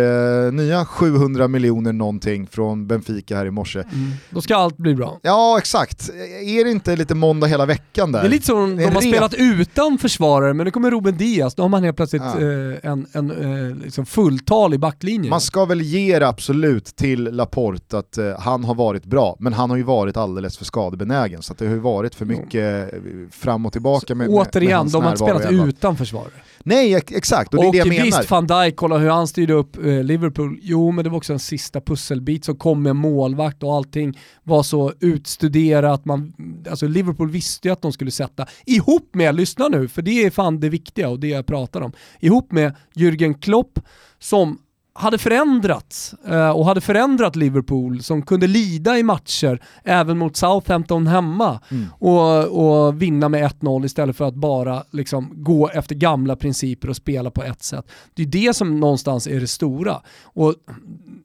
[0.48, 3.84] eh, nya 700 miljoner någonting från Benfica här i morse.
[4.30, 5.20] Då ska allt bli bra.
[5.22, 6.10] Ja exakt,
[6.46, 8.22] är det inte lite måndag hela veckan där?
[8.22, 11.64] Det är lite som de har spelat utan försvarare, men nu kommer Ruben Diaz, då
[11.64, 12.42] har man helt plötsligt Ja.
[12.42, 13.32] eh, en, en
[13.70, 15.30] eh, liksom fulltal i backlinjen.
[15.30, 19.54] Man ska väl ge det absolut till Laporte att eh, han har varit bra, men
[19.54, 22.94] han har ju varit alldeles för skadebenägen så att det har ju varit för mycket
[22.94, 23.00] eh,
[23.32, 26.32] fram och tillbaka med, med, med Återigen, hans de har inte spelat utan försvarare.
[26.64, 28.04] Nej ex- exakt, och det är det jag menar.
[28.06, 30.60] visst, van Dijk, kolla hur han styrde upp eh, Liverpool.
[30.62, 34.64] Jo, men det var också en sista pusselbit som kom med målvakt och allting var
[34.64, 36.06] så utstuderat.
[36.06, 36.34] Man,
[36.70, 40.30] alltså Liverpool visste ju att de skulle sätta, ihop med, lyssna nu, för det är
[40.30, 43.80] fan det viktiga och det jag pratar om, ihop med Jürgen Klopp
[44.20, 44.58] som
[44.98, 51.08] hade förändrats eh, och hade förändrat Liverpool som kunde lida i matcher även mot Southampton
[51.08, 51.86] hemma Mm.
[52.00, 56.96] och, och vinna med 1-0 istället för att bara liksom gå efter gamla principer och
[56.96, 57.86] spela på ett sätt.
[58.14, 60.02] Det är det som någonstans är det stora.
[60.24, 60.54] Och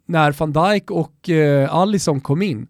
[0.07, 2.67] när van Dijk och eh, Alisson kom in,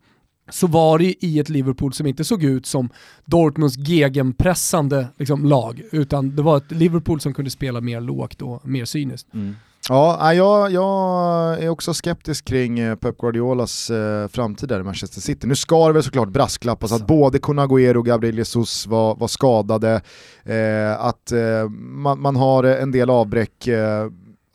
[0.51, 2.89] så var det i ett Liverpool som inte såg ut som
[3.25, 8.69] Dortmunds gegenpressande liksom, lag, utan det var ett Liverpool som kunde spela mer lågt och
[8.69, 9.35] mer cyniskt.
[9.35, 9.57] Mm.
[9.93, 15.21] Ja, jag, jag är också skeptisk kring eh, Pep Guardiolas eh, framtid där i Manchester
[15.21, 15.47] City.
[15.47, 19.29] Nu ska det väl såklart brasklappas att både Kun Agüero och Gabriel Jesus var, var
[19.29, 20.01] skadade,
[20.45, 24.07] eh, att eh, man, man, har en del avbräck eh,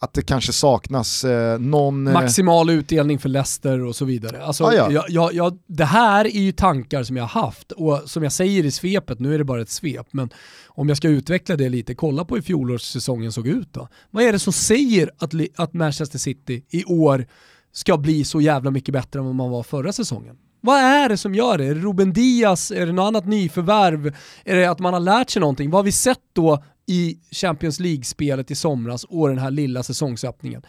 [0.06, 2.08] att det kanske saknas eh, någon...
[2.08, 4.44] Eh, Maximal utdelning för Leicester och så vidare.
[4.44, 4.92] Alltså, ah, ja.
[4.92, 8.32] jag, jag, jag, det här är ju tankar som jag har haft och som jag
[8.32, 10.30] säger i svepet, nu är det bara ett svep, men
[10.68, 13.88] om jag ska utveckla det lite, kolla på hur fjolårssäsongen såg ut då.
[14.12, 17.28] Vad är det som säger att, att Manchester City i år
[17.74, 20.38] ska bli så jävla mycket bättre än vad man var förra säsongen?
[20.62, 21.66] Vad är det som gör det?
[21.66, 22.72] Är det Ruben Diaz?
[22.72, 24.16] Är det något annat nyförvärv?
[24.46, 25.70] Är det att man har lärt sig någonting?
[25.70, 30.62] Vad har vi sett då i Champions League-spelet i somras och den här lilla säsongsöppningen?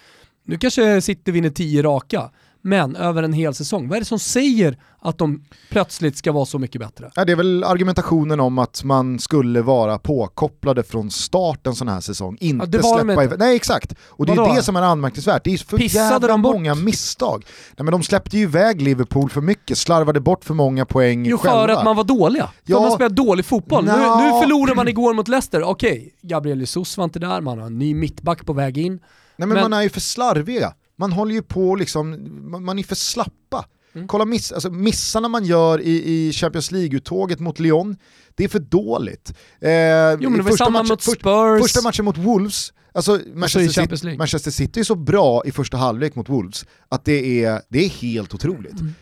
[0.44, 2.30] Nu kanske City vinner tio raka,
[2.66, 3.88] men över en hel säsong.
[3.88, 7.10] Vad är det som säger att de plötsligt ska vara så mycket bättre?
[7.14, 11.88] Ja, det är väl argumentationen om att man skulle vara påkopplade från start en sån
[11.88, 12.36] här säsong.
[12.40, 13.36] Inte ja, släppa inte.
[13.36, 15.44] Nej exakt, och det är det som är anmärkningsvärt.
[15.44, 17.46] Det är för Pissade jävla många misstag.
[17.76, 21.38] Nej, men de släppte ju iväg Liverpool för mycket, slarvade bort för många poäng jo,
[21.38, 21.66] själva.
[21.66, 22.50] för att man var dåliga.
[22.64, 22.80] Ja.
[22.80, 23.84] Man spelade dålig fotboll.
[23.84, 23.90] No.
[23.90, 25.62] Nu, nu förlorade man igår mot Leicester.
[25.62, 28.92] Okej, okay, Gabriel Jesus var inte där, man har en ny mittback på väg in.
[28.92, 29.00] Nej
[29.36, 30.74] men, men, man är ju för slarviga.
[30.96, 32.28] Man håller ju på liksom,
[32.64, 33.64] man är för slappa.
[33.96, 34.08] Mm.
[34.08, 37.96] Kolla miss, alltså missarna man gör i, i Champions League-uttåget mot Lyon,
[38.34, 39.32] det är för dåligt.
[39.60, 41.22] Eh, jo, men det första, matchen, mot Spurs.
[41.22, 45.52] För, första matchen mot Wolves, alltså, alltså Manchester, City, Manchester City är så bra i
[45.52, 48.80] första halvlek mot Wolves att det är, det är helt otroligt.
[48.80, 48.94] Mm.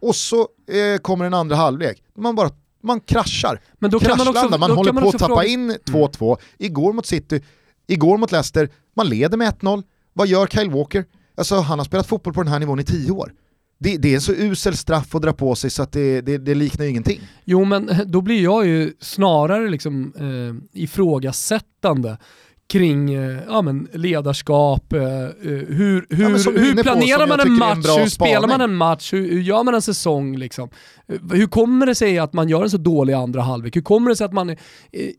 [0.00, 2.50] Och så eh, kommer en andra halvlek, man bara
[2.82, 3.60] man kraschar.
[3.78, 5.44] Men då kan man, också, man håller man på att tappa fråga...
[5.44, 6.38] in 2-2, mm.
[6.58, 7.40] igår mot City,
[7.86, 9.82] igår mot Leicester, man leder med 1-0,
[10.12, 11.04] vad gör Kyle Walker?
[11.36, 13.32] Alltså han har spelat fotboll på den här nivån i tio år.
[13.78, 16.38] Det, det är en så usel straff att dra på sig så att det, det,
[16.38, 17.20] det liknar ingenting.
[17.44, 22.18] Jo men då blir jag ju snarare liksom eh, ifrågasättande
[22.68, 25.28] kring eh, ja, men ledarskap, eh, eh
[25.68, 29.30] hur, hur, ja, hur planerar man en match, en hur spelar man en match, hur,
[29.30, 30.68] hur, gör man en säsong liksom?
[31.32, 33.76] Hur kommer det sig att man gör en så dålig andra halvlek?
[33.76, 34.56] Hur kommer det sig att man är,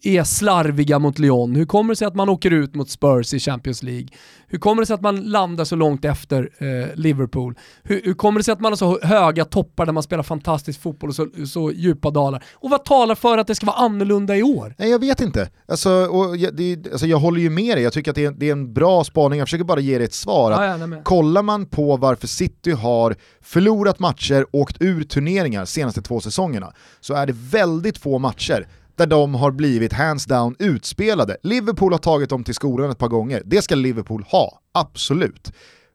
[0.04, 1.56] är slarviga mot Lyon?
[1.56, 4.08] Hur kommer det sig att man åker ut mot Spurs i Champions League?
[4.50, 7.56] Hur kommer det sig att man landar så långt efter eh, Liverpool?
[7.84, 10.82] Hur, hur, kommer det sig att man har så höga toppar där man spelar fantastisk
[10.82, 12.44] fotboll och så, så djupa dalar?
[12.54, 14.76] Och vad talar för att det ska vara annorlunda i år?
[14.78, 15.50] Nej jag vet inte.
[15.68, 18.48] Alltså, och det, alltså jag håller ju med dig, jag tycker att det är, det
[18.48, 20.52] är en bra spaning, jag försöker bara ge dig ett svar.
[20.52, 26.02] Att ja, ja, kollar man på varför City har förlorat matcher, åkt ur turneringar senaste
[26.02, 31.38] två säsongerna, så är det väldigt få matcher där de har blivit hands down utspelade.
[31.44, 35.52] Liverpool har tagit dem till skolan ett par gånger, det ska Liverpool ha, absolut.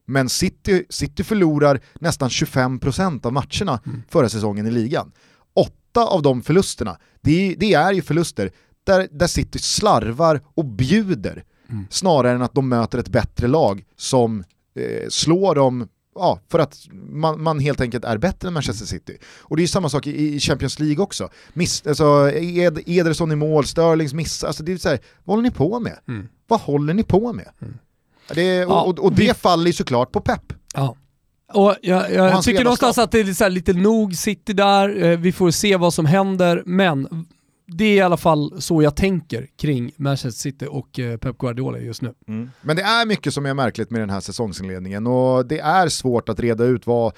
[0.06, 4.02] Men City, City förlorar nästan 25% av matcherna mm.
[4.08, 5.12] förra säsongen i ligan.
[5.54, 8.50] Åtta av de förlusterna, det, det är ju förluster
[8.84, 11.86] där, där City slarvar och bjuder mm.
[11.90, 16.78] snarare än att de möter ett bättre lag som eh, slår dem ja, för att
[16.92, 19.18] man, man, helt enkelt är bättre än Manchester City.
[19.38, 21.28] Och det är samma sak i, i Champions League också.
[21.52, 25.42] Miss, alltså, Ed, Ederson i mål, Sterlings miss, alltså det är så här, vad håller
[25.42, 25.98] ni på med?
[26.08, 26.28] Mm.
[26.46, 27.48] Vad håller ni på med?
[27.62, 27.74] Mm.
[28.34, 29.34] Det, och, och, och, det vi...
[29.34, 30.52] faller ju såklart på pepp.
[30.74, 30.96] Ja.
[31.52, 35.32] Och jag, jag och tycker någonstans att det är lite nog City där, eh, vi
[35.32, 37.26] får se vad som händer, men
[37.66, 41.78] det är i alla fall så jag tänker kring Manchester City och eh, Pep Guardiola
[41.78, 42.14] just nu.
[42.28, 42.50] Mm.
[42.60, 46.28] Men det är mycket som är märkligt med den här säsongsinledningen och det är svårt
[46.28, 47.12] att reda ut vad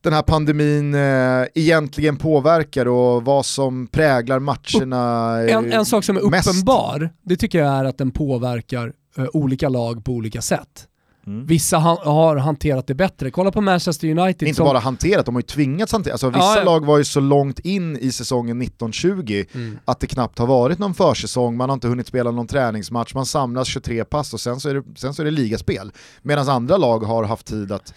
[0.00, 6.16] den här pandemin eh, egentligen påverkar och vad som präglar matcherna en, en sak som
[6.16, 6.48] är mest.
[6.48, 10.86] uppenbar, det tycker jag är att den påverkar eh, olika lag på olika sätt.
[11.30, 11.46] Mm.
[11.46, 13.30] Vissa ha, har hanterat det bättre.
[13.30, 14.48] Kolla på Manchester United.
[14.48, 14.66] Inte som...
[14.66, 16.14] bara hanterat, de har ju tvingats hantera.
[16.14, 19.78] Alltså, vissa ja, lag var ju så långt in i säsongen 1920 mm.
[19.84, 23.26] att det knappt har varit någon försäsong, man har inte hunnit spela någon träningsmatch, man
[23.26, 25.92] samlas 23 pass och sen så är det, sen så är det ligaspel.
[26.22, 27.94] Medan andra lag har haft tid att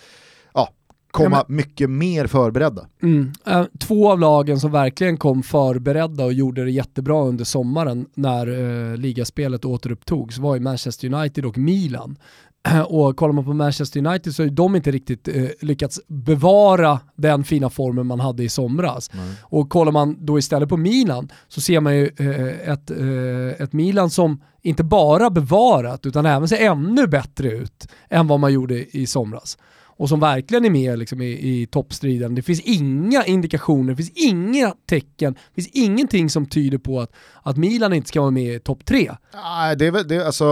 [0.54, 0.70] ja,
[1.12, 1.56] komma ja, men...
[1.56, 2.88] mycket mer förberedda.
[3.04, 3.32] Mm.
[3.46, 8.48] Äh, två av lagen som verkligen kom förberedda och gjorde det jättebra under sommaren när
[8.48, 12.18] äh, ligaspelet återupptogs var ju Manchester United och Milan.
[12.88, 17.43] Och kollar man på Manchester United så har de inte riktigt eh, lyckats bevara den
[17.43, 19.11] fina formen man hade i somras.
[19.14, 19.34] Mm.
[19.41, 23.74] Och kollar man då istället på Milan så ser man ju eh, ett, eh, ett
[23.74, 28.97] Milan som inte bara bevarat utan även ser ännu bättre ut än vad man gjorde
[28.97, 29.57] i somras.
[29.98, 32.36] Och som verkligen är med liksom i, i toppstriden.
[32.36, 37.12] Det finns inga indikationer, det finns inga tecken, det finns ingenting som tyder på att,
[37.44, 39.12] att Milan inte ska vara med i topp tre.
[39.34, 40.46] Nej, det är väl, det alltså,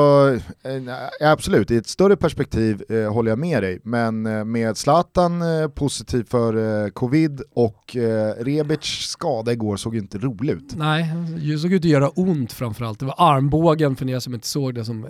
[0.64, 5.42] eh, absolut, i ett större perspektiv eh, håller jag med dig, men eh, med Zlatan
[5.42, 10.76] eh, positiv för eh, covid och eh, Rebic skada igår såg inte rolig ut.
[10.76, 11.14] Nej,
[11.52, 13.00] det såg ut att göra ont framförallt.
[13.00, 15.08] Det var armbågen, för er som inte såg det, som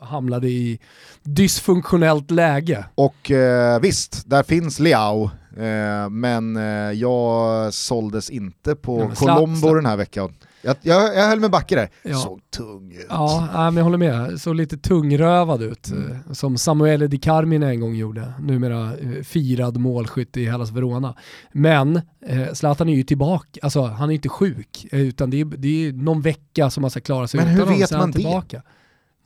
[0.00, 0.78] hamnade i
[1.22, 2.84] dysfunktionellt läge.
[2.94, 9.74] Och eh, visst, där finns Leao, eh, men eh, jag såldes inte på Ja, Colombo
[9.74, 10.34] den här veckan.
[10.62, 11.88] Jag, jag, jag höll mig backe där.
[12.02, 12.16] Ja.
[12.18, 13.06] Såg tung ut.
[13.08, 14.40] Ja, nej, men jag håller med.
[14.40, 15.88] Såg lite tungrövad ut.
[15.90, 16.10] Mm.
[16.12, 18.32] eh, Som Samuele Di Carmine en gång gjorde.
[18.40, 21.14] Numera eh, firad målskytt i Hellas Verona.
[21.52, 23.60] Men eh, Zlatan är ju tillbaka.
[23.62, 24.86] Alltså han är inte sjuk.
[24.92, 27.78] Utan det är, det är någon vecka som han ska klara sig Men utan hur
[27.78, 28.16] vet man det?
[28.16, 28.62] tillbaka.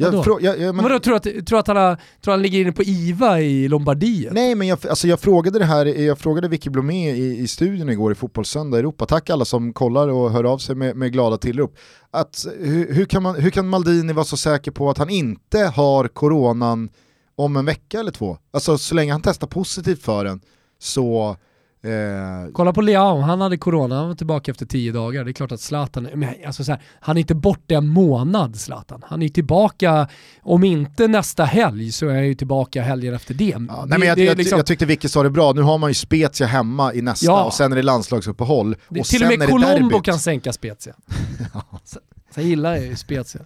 [0.01, 0.23] Jag, Vadå?
[0.23, 2.83] frå, jag, jag, men, Vadå, tror att, tror att han, tror han ligger inne på
[2.83, 4.33] IVA i Lombardiet?
[4.33, 7.91] Nej men jag, alltså jag frågade det här, jag frågade Vicky Blomé i, i studion
[7.91, 11.37] igår i Fotbollssöndag Europa, tack alla som kollar och hör av sig med, med glada
[11.37, 11.79] tillrop.
[12.11, 15.59] Att, hur, hur, kan man, hur kan Maldini vara så säker på att han inte
[15.59, 16.89] har coronan
[17.37, 18.39] om en vecka eller två?
[18.51, 20.41] Alltså så länge han testar positivt för den
[20.79, 21.37] så...
[21.83, 25.25] Eh, Kolla på Leao, han hade corona, han var tillbaka efter tio dagar.
[25.25, 28.57] Det är klart att Zlatan, men alltså så här, han är inte borta en månad
[28.57, 29.03] Zlatan.
[29.07, 30.09] Han är tillbaka,
[30.43, 33.45] om inte nästa helg så är han ju tillbaka helgen efter det.
[33.45, 35.63] ja, det, nej, men jag, det jag, liksom- jag tyckte Vicky sa det bra, nu
[35.63, 37.45] har man ju Spezia hemma i nästa Ja.
[37.45, 38.77] och sen är det landslagsuppehåll.
[38.89, 40.95] det, och till och med Colombo kan sänka Spezia.
[41.85, 42.03] Sen,
[42.35, 43.41] sen gillar jag ju Spezia.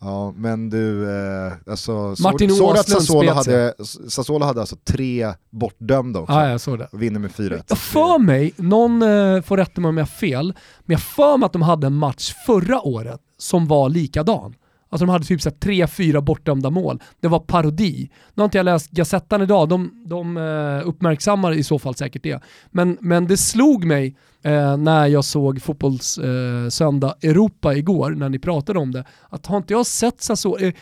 [0.00, 3.74] Ja, men du, eh, alltså, Martin såg, såg att Sassuolo hade,
[4.08, 6.32] Sassuolo hade alltså tre bortdömda också.
[6.32, 6.88] Ja, jag såg det.
[6.92, 7.62] Och vinner med 4-1.
[7.68, 11.36] Jag för mig, någon eh, får rätta mig om jag har fel, men jag för
[11.36, 14.54] mig att de hade en match förra året som var likadan.
[14.88, 17.02] Alltså de hade typ såhär tre, fyra bortdömda mål.
[17.20, 18.10] Det var parodi.
[18.34, 22.22] Nu har inte jag läst Gazettan idag, de, de eh, uppmärksammar i så fall säkert
[22.22, 22.42] det.
[22.70, 28.38] Men, men det slog mig eh, när jag såg Fotbollssöndag eh, Europa igår, när ni
[28.38, 30.72] pratade om det, att har inte jag sett så, eh,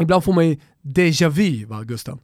[0.00, 2.18] ibland får man ju déjà vu va Gusten?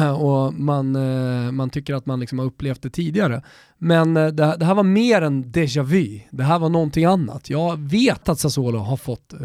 [0.20, 3.42] och man, eh, man tycker att man liksom har upplevt det tidigare.
[3.78, 6.20] Men eh, det, det här var mer än déjà vu.
[6.30, 7.50] Det här var någonting annat.
[7.50, 9.38] Jag vet att Sassuolo har fått eh,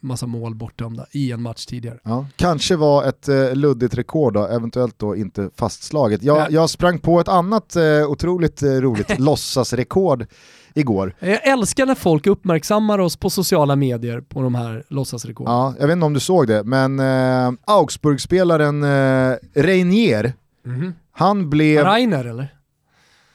[0.00, 1.98] massa mål bortdömda i en match tidigare.
[2.04, 6.22] Ja, kanske var ett eh, luddigt rekord då, eventuellt då inte fastslaget.
[6.22, 6.46] Jag, Ja.
[6.50, 10.26] jag sprang på ett annat eh, otroligt eh, roligt låtsasrekord
[10.74, 11.14] igår.
[11.18, 15.54] Jag älskar när folk uppmärksammar oss på sociala medier på de här låtsasrekorden.
[15.54, 20.32] Ja, jag vet inte om du såg det, men eh, Augsburg-spelaren eh, Reinier,
[20.64, 20.94] Mhm.
[21.12, 21.84] han blev...
[21.84, 22.54] Rainer eller?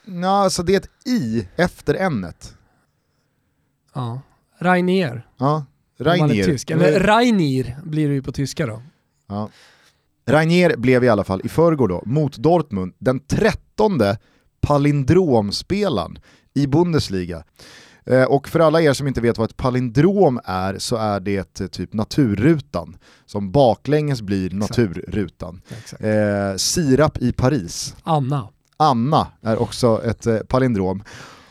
[0.05, 2.53] Ja, alltså det är ett i efter n-et.
[3.93, 4.21] Ja.
[4.59, 5.27] Rainier.
[5.37, 5.65] Ja,
[5.99, 6.71] Reinier.
[6.71, 8.81] Eller Rainir blir det ju på tyska då.
[9.27, 9.49] Ja.
[10.25, 14.17] Reinier blev i alla fall i förrgår då, mot Dortmund, den trettonde
[14.61, 16.17] palindromspelaren
[16.55, 17.43] i Bundesliga.
[18.05, 21.61] Eh, och för alla er som inte vet vad ett palindrom är så är det
[21.61, 25.61] eh, typ naturrutan, som baklänges blir naturrutan.
[25.69, 26.03] Exakt.
[26.03, 27.95] Eh, sirap i Paris.
[28.03, 28.47] Anna.
[28.77, 31.03] Anna är också ett eh, palindrom.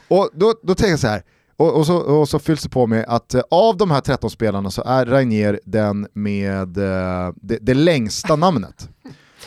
[0.09, 1.23] Och då, då tänker jag så här,
[1.57, 4.31] och, och, så, och så fylls det på med att eh, av de här 13
[4.31, 8.89] spelarna så är Rainier den med eh, det, det längsta namnet.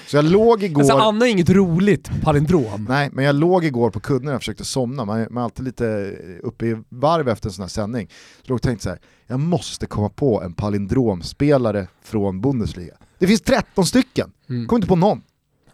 [0.08, 0.82] Så jag låg igår...
[0.82, 2.86] Alltså Anna är inget roligt palindrom.
[2.90, 5.66] Nej, men jag låg igår på kudden och försökte somna, man, är- man är alltid
[5.66, 8.08] lite uppe i varv efter en sån här sändning.
[8.48, 12.94] Så jag tänkte så här, jag måste komma på en palindromspelare från Bundesliga.
[13.20, 14.68] Det finns 13 stycken, Mm.
[14.68, 15.22] kom inte på någon.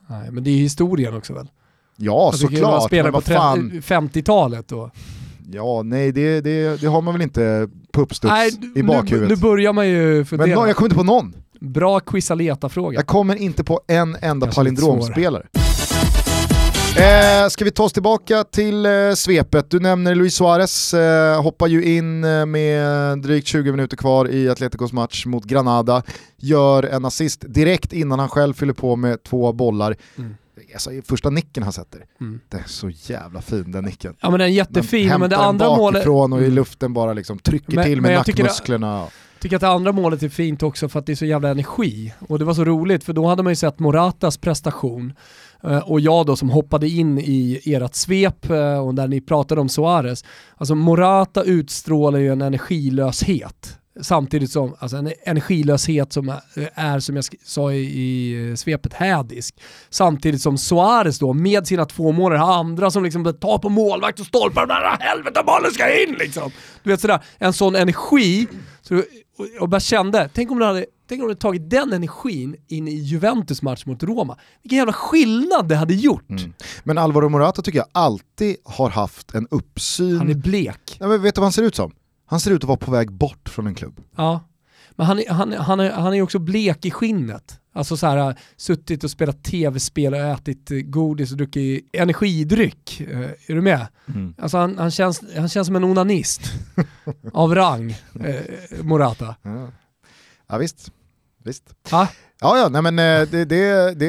[0.08, 1.48] Nej, men det är historien också väl?
[1.98, 3.70] Ja, Alltså, såklart, spelare men på vad fan.
[3.70, 4.92] 30 50-talet då.
[5.52, 9.30] Ja, nej det, det, det har man väl inte på uppstuds Nej, i nu, bakhuvudet.
[9.30, 10.56] nu börjar man ju men fundera.
[10.56, 11.34] nå- jag kommer inte på någon.
[11.60, 12.96] Bra quizaleta-fråga.
[12.96, 15.48] Jag kommer inte på en enda palindromspelare.
[16.98, 19.70] Eh, ska vi ta oss tillbaka till eh, svepet?
[19.72, 24.50] Du nämner Luis Suarez, eh, hoppar ju in eh, med drygt 20 minuter kvar i
[24.50, 26.04] Atleticos match mot Granada,
[26.38, 29.96] gör en assist direkt innan han själv fyller på med två bollar.
[30.18, 30.36] Mm.
[30.74, 32.40] Alltså, första nicken han sätter, Mm.
[32.50, 34.16] det är så jävla fin den nicken.
[34.20, 35.94] Ja men den är jättefin, men, det den andra målet...
[35.94, 36.56] bakifrån och i Mm.
[36.56, 39.08] luften bara liksom trycker Men- till med jag tycker nackmusklerna.
[39.40, 42.14] tycker att det andra målet är fint också för att det är så jävla energi.
[42.20, 45.14] Och det var så roligt för då hade man ju sett Moratas prestation
[45.64, 49.62] eh, och jag då som hoppade in i ert svep eh, och där ni pratade
[49.62, 50.24] om Suarez.
[50.58, 56.30] Alltså Morata utstrålar ju en energilöshet Samtidigt som alltså en energilöshet som
[56.76, 59.56] är, som jag sa i, i svepet, hädisk.
[59.90, 64.20] Samtidigt som Suarez då med sina två mål har andra som liksom tar på målvakt
[64.20, 66.52] och stolpar, där helvete bollen ska in liksom.
[66.84, 68.48] Du vet sådär, en sån energi.
[68.82, 69.02] Så,
[69.60, 72.96] och bara kände, tänk om du hade Tänk om du tagit den energin in i
[72.96, 74.38] Juventus match mot Roma.
[74.62, 76.30] Vilken jävla skillnad det hade gjort.
[76.30, 76.54] Mm.
[76.84, 80.18] Men Alvaro Morata tycker jag alltid har haft en uppsyn.
[80.18, 80.98] Han är blek.
[81.00, 81.92] Ja, men vet du vad han ser ut som?
[82.34, 84.02] Han ser ut att vara på väg bort från en klubb.
[84.16, 84.44] Ja,
[84.92, 87.60] men han, han, han, är, han är också blek i skinnet.
[87.74, 93.02] Alltså så här, suttit och spelat tv-spel och ätit godis och druckit energidryck.
[93.02, 93.88] Uh, är du med?
[94.08, 94.34] Mm.
[94.38, 96.42] Alltså han, han, känns, han känns som en onanist
[97.34, 99.36] av rang, uh, Morata.
[99.42, 99.68] Ja.
[100.48, 100.92] ja visst,
[101.44, 101.76] visst.
[101.92, 102.08] Ha?
[102.42, 104.08] Ja, ja, nej men eh, det, det, det,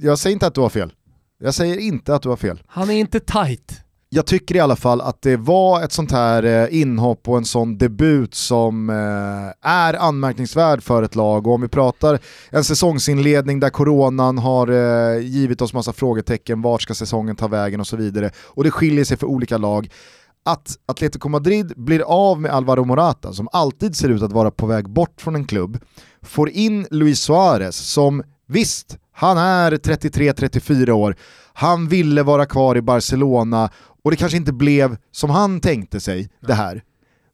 [0.00, 0.92] jag säger inte att du har fel.
[1.38, 2.62] Jag säger inte att du har fel.
[2.66, 3.84] Han är inte tight
[4.14, 7.44] jag tycker i alla fall att det var ett sånt här eh, inhopp och en
[7.44, 11.46] sån debut som eh, är anmärkningsvärd för ett lag.
[11.46, 12.18] Och om vi pratar
[12.50, 17.80] en säsongsinledning där coronan har eh, givit oss massa frågetecken, vart ska säsongen ta vägen
[17.80, 18.30] och så vidare.
[18.44, 19.88] Och det skiljer sig för olika lag.
[20.44, 24.66] Att Atletico Madrid blir av med Alvaro Morata, som alltid ser ut att vara på
[24.66, 25.78] väg bort från en klubb,
[26.22, 31.16] får in Luis Suarez som visst, han är 33-34 år,
[31.56, 33.70] han ville vara kvar i Barcelona
[34.04, 36.82] och det kanske inte blev som han tänkte sig det här.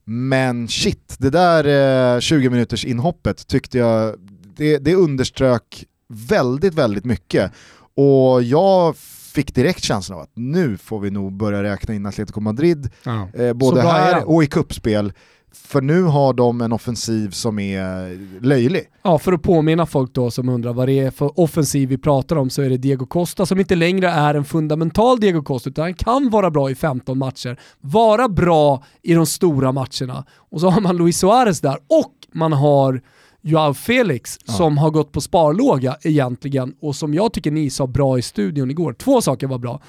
[0.05, 4.15] Men shit, det där eh, 20 minuters inhoppet tyckte jag,
[4.55, 7.51] det, det underströk väldigt, väldigt mycket.
[7.95, 8.97] Och jag
[9.33, 13.29] fick direkt känslan av att nu får vi nog börja räkna in Atletico Madrid, ja.
[13.33, 15.13] eh, både här och i kuppspel
[15.53, 18.83] för nu har de en offensiv som är löjlig.
[19.03, 22.35] Ja, för att påminna folk då som undrar vad det är för offensiv vi pratar
[22.35, 25.83] om så är det Diego Costa som inte längre är en fundamental Diego Costa utan
[25.83, 30.25] han kan vara bra i 15 matcher, vara bra i de stora matcherna.
[30.37, 33.01] Och så har man Luis Suarez där och man har
[33.41, 34.53] Joao Felix ja.
[34.53, 38.71] som har gått på sparlåga egentligen och som jag tycker ni sa bra i studion
[38.71, 38.93] igår.
[38.93, 39.81] Två saker var bra.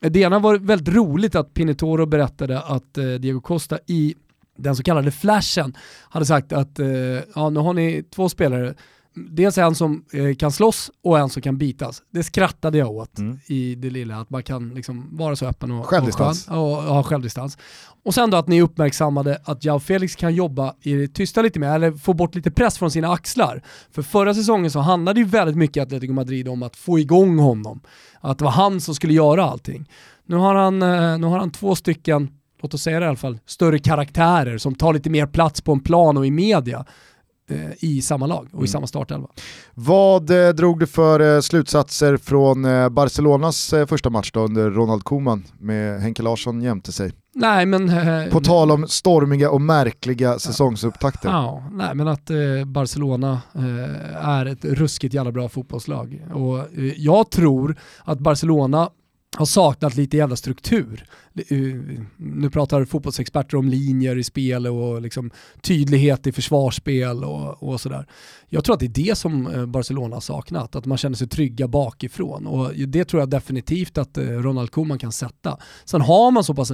[0.00, 4.14] Det ena var väldigt roligt att Pinetoro berättade att eh, Diego Costa i
[4.56, 5.76] den så kallade flashen,
[6.10, 6.88] hade sagt att eh,
[7.34, 8.74] ja, nu har ni två spelare,
[9.16, 12.02] dels en som eh, kan slåss och en som kan bitas.
[12.12, 13.38] Det skrattade jag åt mm.
[13.46, 16.48] i det lilla, att man kan liksom vara så öppen och, självdistans.
[16.48, 17.58] och, och, och ha självdistans.
[18.04, 21.58] Och sen då att ni uppmärksammade att Jao Felix kan jobba i det tysta lite
[21.58, 23.62] mer, eller få bort lite press från sina axlar.
[23.90, 27.80] För förra säsongen så handlade ju väldigt mycket Atletico Madrid om att få igång honom.
[28.20, 29.88] Att det var han som skulle göra allting.
[30.26, 32.30] Nu har han, eh, nu har han två stycken
[32.66, 35.72] låt oss säga det i alla fall, större karaktärer som tar lite mer plats på
[35.72, 36.84] en plan och i media
[37.50, 38.64] eh, i samma lag och mm.
[38.64, 39.28] i samma startelva.
[39.74, 44.70] Vad eh, drog du för eh, slutsatser från eh, Barcelonas eh, första match då under
[44.70, 47.12] Ronald Koeman med Henke Larsson jämte sig?
[47.34, 51.28] Nej, men, eh, på tal om stormiga och märkliga säsongsupptakter.
[51.28, 52.30] Ja, nej, men att
[52.66, 53.40] Barcelona
[54.22, 56.22] är ett ruskigt jävla bra fotbollslag.
[56.34, 58.90] Och jag tror att Barcelona
[59.36, 61.04] har saknat lite jävla struktur.
[61.34, 61.58] Eh,
[62.16, 65.30] nu pratar fotbollsexperter om linjer i spel och liksom
[65.60, 68.06] tydlighet i försvarsspel och, och sådär.
[68.48, 71.28] Jag tror att det är det som eh, Barcelona har saknat, att man känner sig
[71.28, 72.46] trygga bakifrån.
[72.46, 75.58] Och det tror jag definitivt att eh, Ronald Koeman kan sätta.
[75.84, 76.72] Sen har man så pass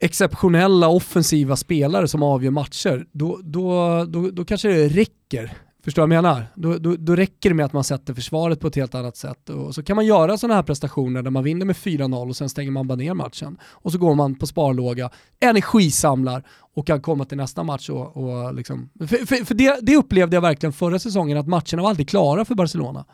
[0.00, 5.56] exceptionella offensiva spelare som avgör matcher, då, då, då, då kanske det räcker
[5.88, 6.46] Förstår du vad jag menar?
[6.54, 9.50] Då, då, då, räcker det med att man sätter försvaret på ett helt annat sätt.
[9.50, 12.48] Och så kan man göra sådana här prestationer där man vinner med 4-0 och sen
[12.48, 13.58] stänger man bara ner matchen.
[13.62, 15.10] Och så går man på sparlåga,
[15.40, 16.42] energisamlar
[16.74, 18.90] och kan komma till nästa match och, och liksom...
[18.98, 22.44] För, för, för det, det, upplevde jag verkligen förra säsongen, att matcherna var aldrig klara
[22.44, 23.04] för Barcelona.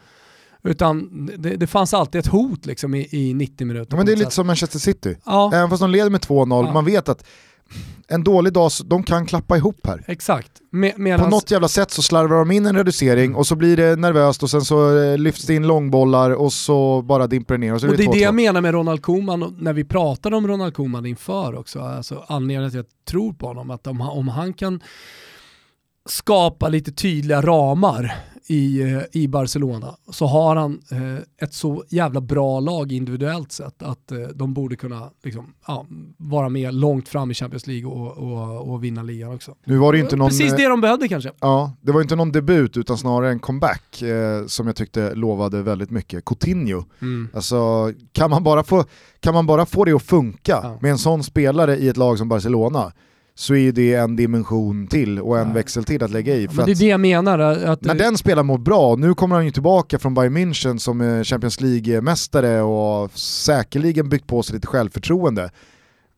[0.62, 3.96] Utan det, det fanns alltid ett hot liksom i, i 90 minuter.
[3.96, 5.16] men det är lite som Manchester City.
[5.24, 5.50] Ja.
[5.54, 6.72] Även fast de leder med 2-0, ja.
[6.72, 7.26] man vet att
[8.08, 10.04] en dålig dag, de kan klappa ihop här.
[10.08, 10.50] Exakt.
[10.70, 11.22] Medans...
[11.22, 14.42] På något jävla sätt så slarvar de in en reducering och så blir det nervöst
[14.42, 17.74] och sen så eh, lyfts det in långbollar och så bara dimper det ner.
[17.74, 20.48] Och, så och det är det jag menar med Ronald Koeman, när vi pratade om
[20.48, 24.28] Ronald Koeman inför också, alltså anledningen till att jag tror på honom, att om, om
[24.28, 24.80] han kan
[26.08, 28.14] skapa lite tydliga ramar
[28.46, 33.82] i, eh, i Barcelona så har han eh, ett så jävla bra lag individuellt sett
[33.82, 35.86] att eh, de borde kunna liksom, ja,
[36.16, 39.54] vara med långt fram i Champions League och, och, och vinna ligan också.
[39.64, 41.32] Nu var det inte någon, Precis det de behövde kanske.
[41.40, 45.62] Ja, det var inte någon debut utan snarare en comeback eh, som jag tyckte lovade
[45.62, 46.24] väldigt mycket.
[46.24, 47.28] Coutinho, mm.
[47.34, 48.84] alltså kan man bara få,
[49.20, 50.78] kan man bara få det att funka ja.
[50.80, 52.92] med en sån spelare i ett lag som Barcelona
[53.36, 55.54] så är det en dimension till och en ja.
[55.54, 56.48] växel till att lägga i.
[56.52, 57.38] Men det är det jag menar.
[57.38, 61.24] Att när den spelaren mår bra, nu kommer han ju tillbaka från Bayern München som
[61.24, 65.50] Champions League-mästare och säkerligen byggt på sig lite självförtroende.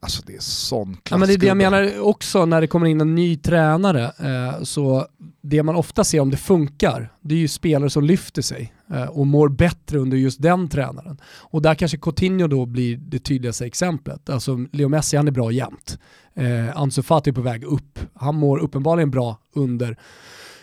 [0.06, 2.86] Alltså det är sån Ja, men det är det jag menar också när det kommer
[2.86, 4.04] in en ny tränare.
[4.04, 5.06] Eh, så
[5.42, 9.04] det man ofta ser om det funkar, det är ju spelare som lyfter sig eh,
[9.04, 11.20] och mår bättre under just den tränaren.
[11.24, 14.30] Och där kanske Coutinho då blir det tydligaste exemplet.
[14.30, 15.98] Alltså Leo Messi han är bra jämt.
[16.34, 17.98] Eh, Ansu Fati är på väg upp.
[18.14, 19.96] Han mår uppenbarligen bra under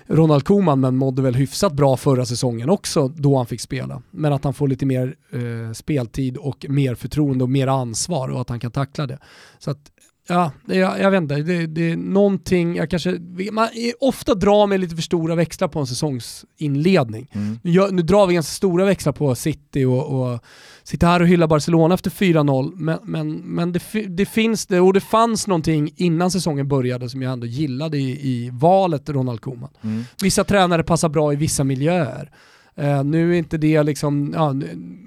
[0.08, 4.01] Ronald Koeman men mådde väl hyfsat bra förra säsongen också då han fick spela.
[4.12, 8.41] Men att han får lite mer eh, speltid och mer förtroende och mer ansvar och
[8.41, 9.20] att han kan tackla det.
[9.60, 9.91] Så att,
[10.28, 13.19] ja, jag, jag vet inte, det, det är någonting, jag kanske,
[13.51, 13.67] man
[13.99, 17.30] ofta drar med lite för stora växlar på en säsongsinledning.
[17.34, 17.59] Mm.
[17.63, 20.39] Nu, gör, nu drar vi ganska stora växlar på City och, och
[20.84, 24.93] sitter här och hyllar Barcelona efter 4-0, men, men, men det, det finns det, och
[24.93, 29.69] det fanns någonting innan säsongen började som jag ändå gillade i, i valet Ronald Koeman.
[29.82, 30.03] Mm.
[30.21, 32.32] Vissa tränare passar bra i vissa miljöer.
[32.76, 34.99] Eh, nu är inte det liksom, ja, nu-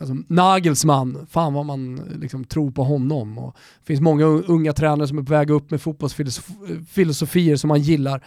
[0.00, 3.38] alltså, Nagelsmann, fan vad man liksom tror på honom.
[3.38, 7.80] Och det finns många unga tränare som är på väg upp med fotbollsfilosofier som man
[7.80, 8.24] gillar.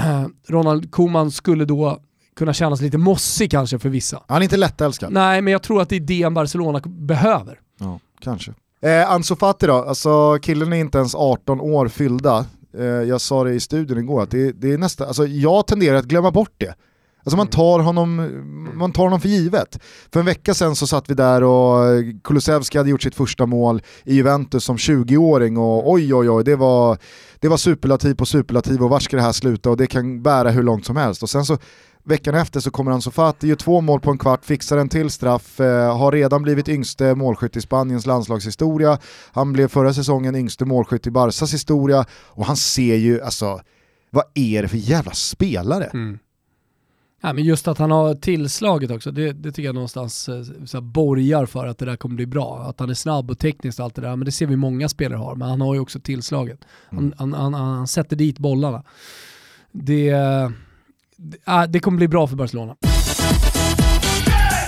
[0.00, 2.00] Eh, Ronald Koeman skulle då
[2.36, 4.22] kunna kännas lite mossig kanske för vissa.
[4.28, 5.12] Han är inte lättälskad.
[5.12, 7.60] Nej, men jag tror att det är det Barcelona behöver.
[7.80, 8.54] Ja, kanske.
[8.80, 12.46] Eh, Ansu Fati då, alltså killen är inte ens 18 år fyllda.
[12.78, 15.96] Eh, jag sa det i studion igår, att det, det är nästan, alltså jag tenderar
[15.96, 16.74] att glömma bort det.
[17.24, 18.16] Alltså man tar, honom,
[18.74, 19.78] man tar honom för givet.
[20.12, 21.84] För en vecka sedan så satt vi där och
[22.24, 26.56] Kulusevski hade gjort sitt första mål i Juventus som 20-åring och oj oj oj, det
[26.56, 26.98] var,
[27.40, 30.50] det var superlativ på superlativ och var ska det här sluta och det kan bära
[30.50, 31.22] hur långt som helst.
[31.22, 31.58] Och sen så
[32.04, 35.10] veckan efter så kommer Ansu Fati, gör två mål på en kvart, fixar en till
[35.10, 38.98] straff, eh, har redan blivit yngste målskytt i Spaniens landslagshistoria,
[39.32, 43.60] han blev förra säsongen yngste målskytt i Barsas historia och han ser ju, alltså,
[44.10, 45.90] vad är det för jävla spelare?
[47.20, 50.76] Ja, men just att han har tillslaget också, det, det tycker jag någonstans eh, så
[50.76, 52.66] här, borgar för att det där kommer bli bra.
[52.68, 54.88] Att han är snabb och tekniskt och allt det där, men det ser vi många
[54.88, 55.34] spelare har.
[55.34, 56.60] Men han har ju också tillslaget.
[56.90, 58.84] Han, han, han, han sätter dit bollarna.
[59.72, 60.10] Det,
[61.16, 62.76] det, äh, det kommer bli bra för Barcelona.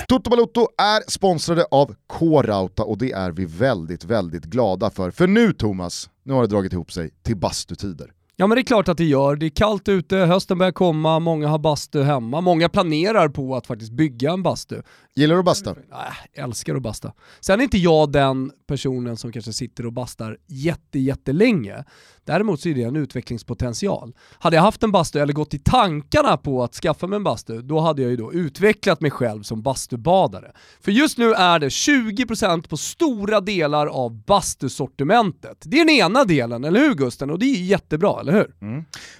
[0.07, 5.11] Toto Balotto är sponsrade av K-Rauta och det är vi väldigt, väldigt glada för.
[5.11, 8.11] För nu Thomas, nu har det dragit ihop sig till bastutider.
[8.41, 9.35] Ja men det är klart att det gör.
[9.35, 13.67] Det är kallt ute, hösten börjar komma, många har bastu hemma, många planerar på att
[13.67, 14.81] faktiskt bygga en bastu.
[15.15, 15.69] Gillar du att basta?
[15.71, 17.13] Äh, älskar att basta.
[17.39, 21.83] Sen är inte jag den personen som kanske sitter och bastar jätte, jättelänge.
[22.25, 24.15] Däremot så är det en utvecklingspotential.
[24.39, 27.61] Hade jag haft en bastu eller gått i tankarna på att skaffa mig en bastu,
[27.61, 30.51] då hade jag ju då utvecklat mig själv som bastubadare.
[30.81, 35.57] För just nu är det 20% på stora delar av bastusortimentet.
[35.61, 37.29] Det är den ena delen, eller hur Gusten?
[37.29, 38.55] Och det är jättebra, eller hur?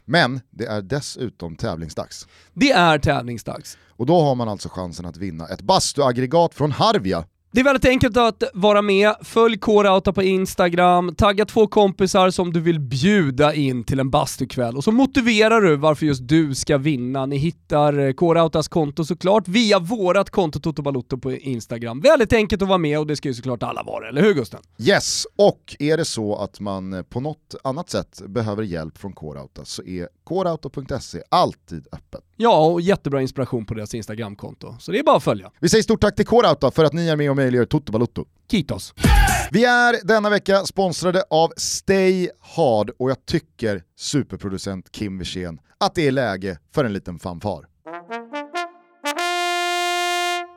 [0.06, 2.28] Men det är dessutom tävlingsdags.
[2.54, 3.78] Det är tävlingsdags.
[4.02, 7.26] Och då har man alltså chansen att vinna ett bastuaggregat från Harvia.
[7.54, 9.16] Det är väldigt enkelt att vara med.
[9.22, 14.78] Följ Kårauta på Instagram, tagga två kompisar som du vill bjuda in till en bastukväll
[14.78, 17.26] och så motiverar du varför just du ska vinna.
[17.26, 22.02] Ni hittar Kårautas konto såklart via vårat konto Toto Balotto på Instagram.
[22.02, 24.60] Väldigt enkelt att vara med och det ska ju såklart alla vara, eller hur Gusten?
[24.78, 29.14] Yes, och är det så att man eh, på något annat sätt behöver hjälp från
[29.14, 32.22] Kårauta så är kårauta.se alltid öppet.
[32.38, 34.76] Ja, och jättebra inspiration på deras Instagramkonto.
[34.80, 35.52] Så det är bara att följa.
[35.60, 38.26] Vi säger stort tack till Kårauta för att ni är med och möjliggör Toto Balotto.
[38.52, 38.94] Kitos!
[39.52, 45.96] Vi är denna vecka sponsrade av Stay Hard och jag tycker superproducent Kim Wirsén att
[45.96, 47.66] det är läge för en liten fanfar.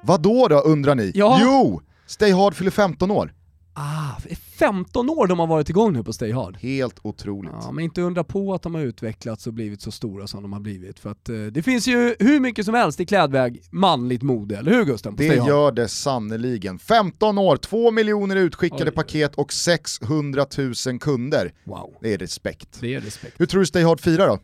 [0.03, 1.13] Vad då då undrar ni?
[1.15, 1.39] Ja.
[1.43, 3.33] Jo, Stay Hard fyller 15 år.
[3.75, 4.21] Ah,
[4.59, 6.57] 15 år de har varit igång nu på Stay Hard.
[6.57, 7.53] Helt otroligt.
[7.63, 10.53] Ja, men inte undra på att de har utvecklats och blivit så stora som de
[10.53, 10.99] har blivit.
[10.99, 14.73] För att eh, det finns ju hur mycket som helst i klädväg manligt mode, eller
[14.73, 15.17] hur Gusten?
[15.17, 16.79] Det gör det sannoliken.
[16.79, 18.95] 15 år, 2 miljoner utskickade Oj.
[18.95, 20.47] paket och 600
[20.87, 21.53] 000 kunder.
[21.65, 22.79] Wow, Det är respekt.
[22.81, 23.41] det är respekt.
[23.41, 24.39] Hur tror du Stay Hard firar då?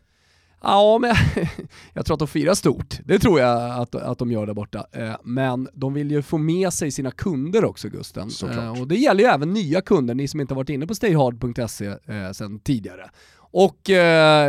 [0.63, 1.15] Ja, men
[1.93, 2.99] jag tror att de firar stort.
[3.05, 4.85] Det tror jag att, att de gör där borta.
[4.91, 8.29] Eh, Men de vill ju få med sig sina kunder också Gusten.
[8.29, 8.57] Såklart.
[8.77, 10.95] Eh, Och det gäller ju även nya kunder, ni som inte har varit inne på
[10.95, 13.09] stayhard.se eh, sedan tidigare.
[13.53, 13.89] Och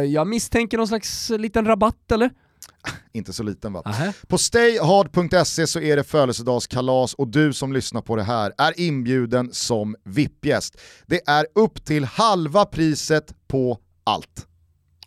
[0.08, 2.30] jag misstänker någon slags liten rabatt eller?
[3.12, 3.82] Inte så liten va?
[3.84, 4.12] Aha.
[4.28, 9.48] På stayhard.se så är det födelsedagskalas och du som lyssnar på det här är inbjuden
[9.52, 10.80] som VIP-gäst.
[11.06, 14.46] Det är upp till halva priset på allt.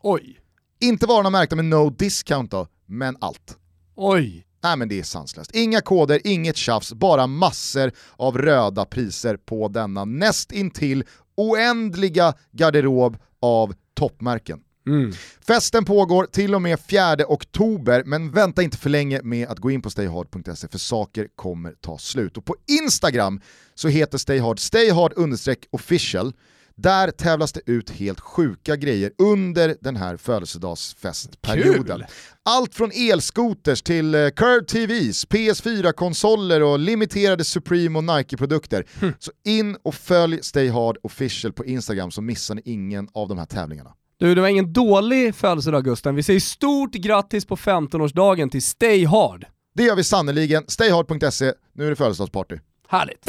[0.01, 0.39] Oj,
[0.79, 3.57] Inte varorna märkta med no discount då, men allt.
[3.95, 4.45] oj.
[4.63, 5.51] Nej men det är sanslöst.
[5.55, 11.03] Inga koder, inget tjafs, bara massor av röda priser på denna näst intill
[11.35, 14.59] oändliga garderob av toppmärken.
[14.87, 15.13] Mm.
[15.47, 19.71] Festen pågår till och med 4 oktober, men vänta inte för länge med att gå
[19.71, 22.37] in på stayhard.se för saker kommer ta slut.
[22.37, 23.41] Och på Instagram
[23.75, 26.33] så heter Stayhard stayhard-official.
[26.77, 31.97] Där tävlas det ut helt sjuka grejer under den här födelsedagsfestperioden.
[31.97, 32.05] Kul!
[32.43, 38.85] Allt från elskoters till uh, Curve TVs, PS4-konsoler och limiterade Supreme och Nike-produkter.
[38.99, 39.13] Hm.
[39.19, 43.37] Så in och följ Stay Hard Official på Instagram så missar ni ingen av de
[43.37, 43.93] här tävlingarna.
[44.17, 46.15] Du, det var ingen dålig födelsedag Gusten.
[46.15, 49.45] Vi säger stort grattis på 15-årsdagen till Stay Hard.
[49.75, 50.63] Det gör vi sannoliken.
[50.67, 52.57] Stayhard.se, nu är det födelsedagsparty.
[52.87, 53.25] Härligt.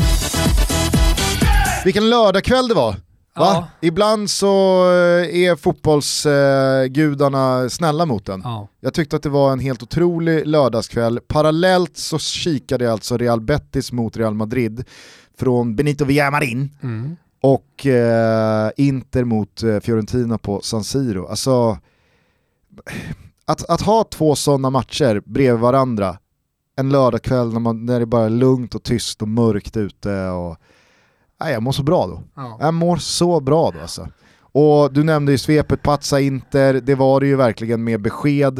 [1.84, 3.05] Vilken lördagkväll det var!
[3.36, 3.68] Ja.
[3.80, 4.46] Ibland så
[4.90, 8.40] eh, är fotbollsgudarna snälla mot en.
[8.44, 8.68] Ja.
[8.80, 11.20] Jag tyckte att det var en helt otrolig lördagskväll.
[11.28, 14.84] Parallellt så kikade jag alltså Real Betis mot Real Madrid
[15.38, 17.16] från Benito Villamarin Mm.
[17.42, 21.26] och eh, Inter mot eh, Fiorentina på San Siro.
[21.26, 21.78] Alltså,
[23.44, 26.18] att, att ha två sådana matcher bredvid varandra
[26.76, 30.56] en lördagkväll när, man, när det bara är lugnt och tyst och mörkt ute och
[31.40, 32.22] Nej, jag mår så bra då.
[32.36, 32.58] Ja.
[32.60, 34.08] Jag mår så bra då alltså.
[34.40, 38.58] Och du nämnde ju svepet Pazza Inter, det var det ju verkligen med besked.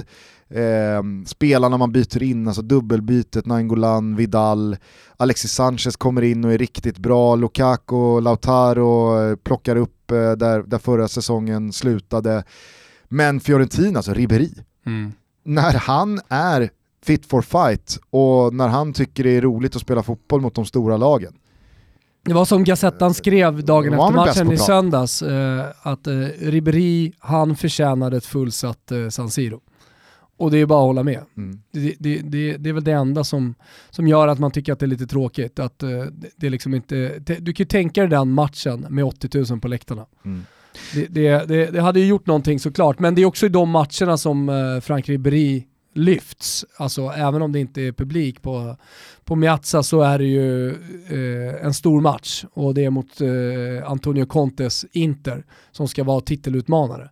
[0.49, 4.77] Eh, spelarna man byter in, alltså dubbelbytet, Nangolan, Vidal,
[5.17, 10.63] Alexis Sanchez kommer in och är riktigt bra, Lukaku, Lautaro eh, plockar upp eh, där,
[10.63, 12.45] där förra säsongen slutade.
[13.09, 14.51] Men Fiorentina, alltså Ribéry,
[14.87, 15.13] Mm.
[15.45, 16.71] när han är
[17.05, 20.65] fit for fight och när han tycker det är roligt att spela fotboll mot de
[20.65, 21.33] stora lagen.
[22.27, 27.57] Det var som Gazettan skrev dagen efter matchen i söndags, eh, att eh, Ribéry, han
[27.57, 29.61] förtjänade ett fullsatt eh, San Siro.
[30.39, 31.23] Och det är bara att hålla med.
[31.37, 31.61] Mm.
[31.71, 33.55] Det, det, det, det är väl det enda som,
[33.91, 35.59] som gör att man tycker att det är lite tråkigt.
[35.59, 35.89] Att, eh,
[36.37, 39.69] det, är liksom inte, du kan ju tänka dig den matchen med 80 000 på
[39.69, 40.07] läktarna.
[40.25, 40.45] Mm.
[41.09, 44.81] Det hade ju gjort någonting såklart, men det är också i de matcherna som eh,
[44.81, 45.65] Frank Ribéry
[45.97, 46.65] lyfts.
[46.77, 48.77] Alltså även om det inte är publik på,
[49.25, 53.91] på Miazza så är det ju eh, en stor match och det är mot eh,
[53.91, 57.11] Antonio Contes Inter som ska vara titelutmanare.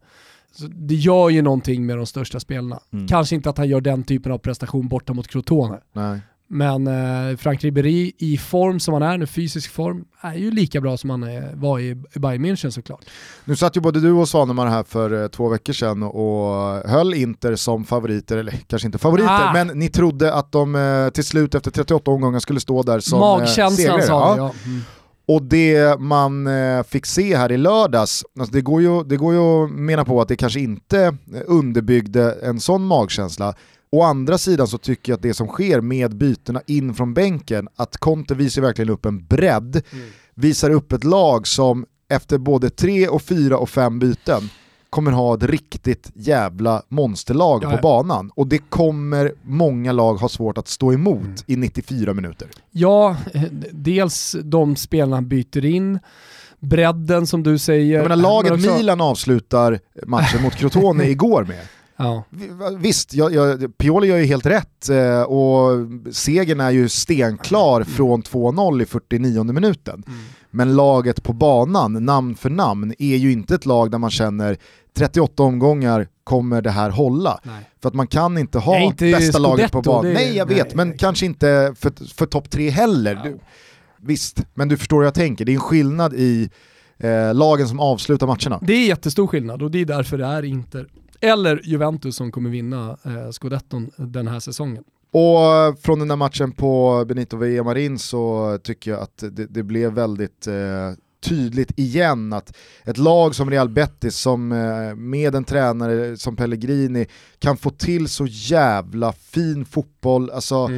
[0.53, 2.81] Så det gör ju någonting med de största spelarna.
[2.93, 3.09] Mm.
[3.09, 5.81] Kanske inte att han gör den typen av prestation borta mot Crotone.
[5.93, 6.21] Nej.
[6.49, 10.81] Men eh, Frank Ribéry i form som han är nu, fysisk form, är ju lika
[10.81, 13.05] bra som han är, var i, i Bayern München såklart.
[13.45, 17.15] Nu satt ju både du och Svanemar här för eh, två veckor sedan och höll
[17.15, 19.53] Inter som favoriter, eller kanske inte favoriter, Ah.
[19.53, 23.19] men ni trodde att de eh, till slut efter 38 omgångar skulle stå där som
[23.23, 24.03] eh, Magkänslan segrare.
[24.03, 24.37] sa Ja.
[24.37, 24.55] ja.
[24.65, 24.81] Mm.
[25.27, 29.35] Och det man eh, fick se här i lördags, alltså det, går ju, det går
[29.35, 31.15] ju att mena på att det kanske inte eh,
[31.47, 33.55] underbyggde en sån magkänsla.
[33.95, 37.69] Å andra sidan så tycker jag att det som sker med bytena in från bänken,
[37.77, 39.83] att Conte visar verkligen upp en bredd,
[40.35, 44.49] visar upp ett lag som efter både tre och fyra och fem byten
[44.91, 47.81] kommer ha ett riktigt jävla monsterlag Ja, på ja.
[47.83, 48.31] banan.
[48.35, 51.35] Och det kommer många lag ha svårt att stå emot Mm.
[51.47, 52.49] i 94 minuter.
[52.71, 53.43] Ja, eh,
[53.73, 55.99] dels de spelarna byter in,
[56.61, 57.95] bredden som du säger.
[57.97, 61.61] Jag menar laget men också- Milan avslutar matchen mot Crotone igår med.
[61.97, 62.25] Ja.
[62.31, 65.71] Vi- Visst, jag, jag, Pioli gör ju helt rätt eh, och
[66.13, 70.03] segern är ju stenklar från 2-0 i 49 minuten.
[70.51, 74.57] Men laget på banan, namn för namn, är ju inte ett lag där man känner
[74.97, 77.41] 38 omgångar kommer det här hålla.
[77.43, 77.71] Nej.
[77.83, 80.05] För att man kan inte ha Nej, inte bästa laget på banan.
[80.05, 83.21] det- Nej jag vet, nej, men kanske inte för, för topp tre heller.
[83.25, 83.39] Du,
[84.03, 85.45] visst, men du förstår hur jag tänker.
[85.45, 86.51] Det är en skillnad i
[86.99, 88.59] eh, lagen som avslutar matcherna.
[88.63, 90.87] Det är jättestor skillnad och det är därför det är Inter
[91.25, 94.85] eller Juventus som kommer vinna eh, scudetton den här säsongen.
[95.11, 99.93] Och från den där matchen på Benito Villamarin så tycker jag att det, det blev
[99.93, 100.55] väldigt eh,
[101.25, 107.07] tydligt igen att ett lag som Real Betis som eh, med en tränare som Pellegrini
[107.39, 110.71] kan få till så jävla fin fotboll, alltså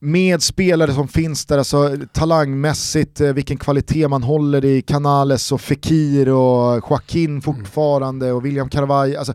[0.00, 5.60] med spelare som finns där, alltså talangmässigt, eh, vilken kvalitet man håller i Canales och
[5.60, 9.18] Fekir och Joaquin fortfarande och William Carvalho.
[9.18, 9.34] Alltså,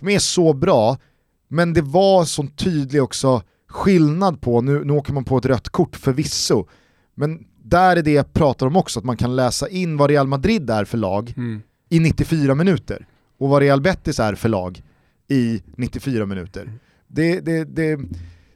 [0.00, 0.98] de är så bra,
[1.48, 5.68] men det var sån tydlig också skillnad på, nu, nu åker man på ett rött
[5.68, 6.66] kort förvisso,
[7.14, 10.26] men där är det jag pratar om också, att man kan läsa in vad Real
[10.26, 11.34] Madrid är för lag
[11.88, 13.06] i 94 minuter
[13.38, 14.82] och vad Real Betis är för lag
[15.28, 16.72] i 94 minuter.
[17.08, 17.98] Det, det, det,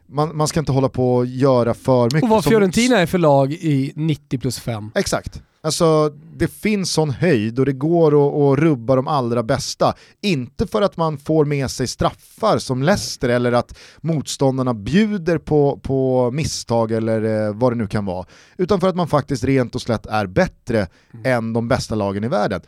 [0.09, 2.23] man, man ska inte hålla på och göra för mycket.
[2.23, 4.91] Och vad Fiorentina är för lag i 90 plus 5.
[4.95, 5.41] Exakt.
[5.61, 8.07] Alltså det finns sån höjd och det går
[8.53, 9.93] att, rubba de allra bästa.
[10.21, 15.79] Inte för att man får med sig straffar som Leicester eller att motståndarna bjuder på,
[15.83, 18.25] på misstag eller eh, vad det nu kan vara.
[18.57, 20.87] Utan för att man faktiskt rent och slätt är bättre
[21.23, 22.61] än de bästa lagen i världen.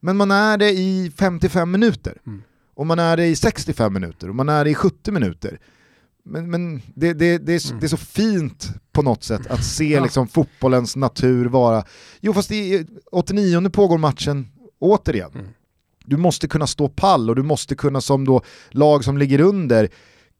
[0.00, 2.18] Men man är det i 55 minuter.
[2.26, 2.42] Mm.
[2.74, 5.58] och man är det i 65 minuter och man är det i 70 minuter.
[6.26, 10.00] Men, men det, det, det, är, det är så fint på något sätt att se
[10.00, 11.84] liksom fotbollens natur vara...
[12.20, 14.48] Jo fast i 89 pågår matchen
[14.78, 15.30] återigen.
[15.34, 15.46] Mm.
[16.04, 19.88] Du måste kunna stå pall och du måste kunna som då lag som ligger under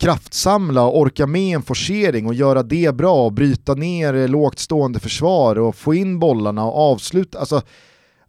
[0.01, 5.01] kraftsamla och orka med en forcering och göra det bra och bryta ner lågt stående
[5.01, 7.39] försvar och få in bollarna och avsluta.
[7.39, 7.63] Alltså,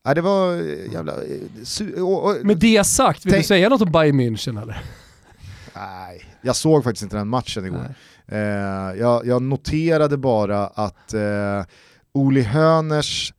[0.06, 1.14] nej, det var eh, jävla...
[1.14, 4.84] eh, Med det sagt, vill du säga något om Bayern München eller?
[5.76, 7.95] nej, jag såg faktiskt inte den matchen igår.
[8.25, 8.39] Nej.
[8.39, 11.63] Eh, jag, jag noterade bara att eh,
[12.13, 13.33] Oli Höners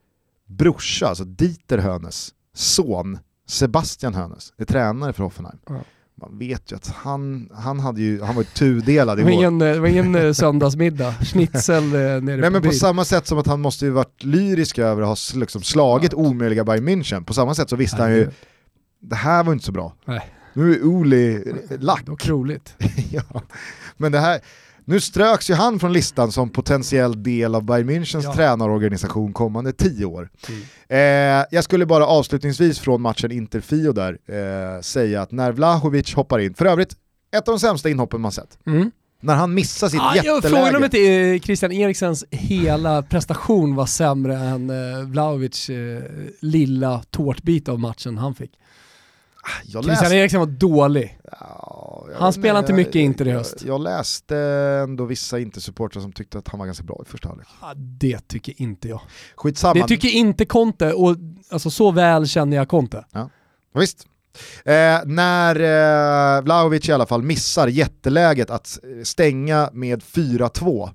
[0.46, 5.58] brorsa, alltså Dieter Hönes son, Sebastian Hönes, är tränare för Hoffenheim.
[5.68, 5.80] Ja.
[6.22, 9.30] Man vet ju att han, han, hade ju, han var ju tudelad igår.
[9.30, 13.26] ingen, det var ingen eh, söndagsmiddag, schnitzel eh, nere Nej på men på samma sätt
[13.26, 17.24] som att han måste ju varit lyrisk över att ha liksom slagit omöjliga Bayern München,
[17.24, 18.30] på samma sätt så visste han ju,
[19.00, 19.94] det här var inte så bra.
[20.04, 20.35] Nej.
[20.56, 21.44] Nu är Oli
[21.80, 22.06] lack.
[22.06, 22.74] Dock roligt.
[23.10, 23.42] ja.
[23.96, 24.40] Men det här,
[24.84, 28.34] nu ströks ju han från listan som potentiell del av Bayern Münchens Ja.
[28.34, 30.28] tränarorganisation kommande tio år.
[30.48, 30.62] Mm.
[31.40, 36.38] Eh, jag skulle bara avslutningsvis från matchen Inter-Fio där eh, säga att när Vlahovic hoppar
[36.38, 36.92] in, för övrigt
[37.36, 38.90] ett av de sämsta inhoppen man sett, Mm.
[39.20, 40.48] när han missar sitt Ah, jätteläge.
[40.48, 45.00] frågar om inte eh, Christian Eriksens hela prestation var sämre än eh,
[45.70, 46.02] eh,
[46.40, 48.50] lilla tårtbit av matchen han fick.
[49.64, 51.18] Jag Christian läste, Eriksen var dålig.
[51.40, 53.62] Ja, jag Han spelar inte jag- mycket Inter i jag- höst.
[53.66, 54.36] Jag läste
[54.84, 57.48] ändå vissa Inter-supportrar som tyckte att han var ganska bra i första halvlek.
[57.60, 59.00] Ah, det tycker inte jag.
[59.36, 59.74] Skitsamma.
[59.74, 61.16] Det tycker inte Conte och
[61.50, 63.04] alltså, så väl känner jag Conte.
[63.74, 64.06] Visst.
[64.64, 65.54] Eh, när
[66.36, 70.90] eh, Vlahovic i alla fall missar jätteläget att stänga med 4-2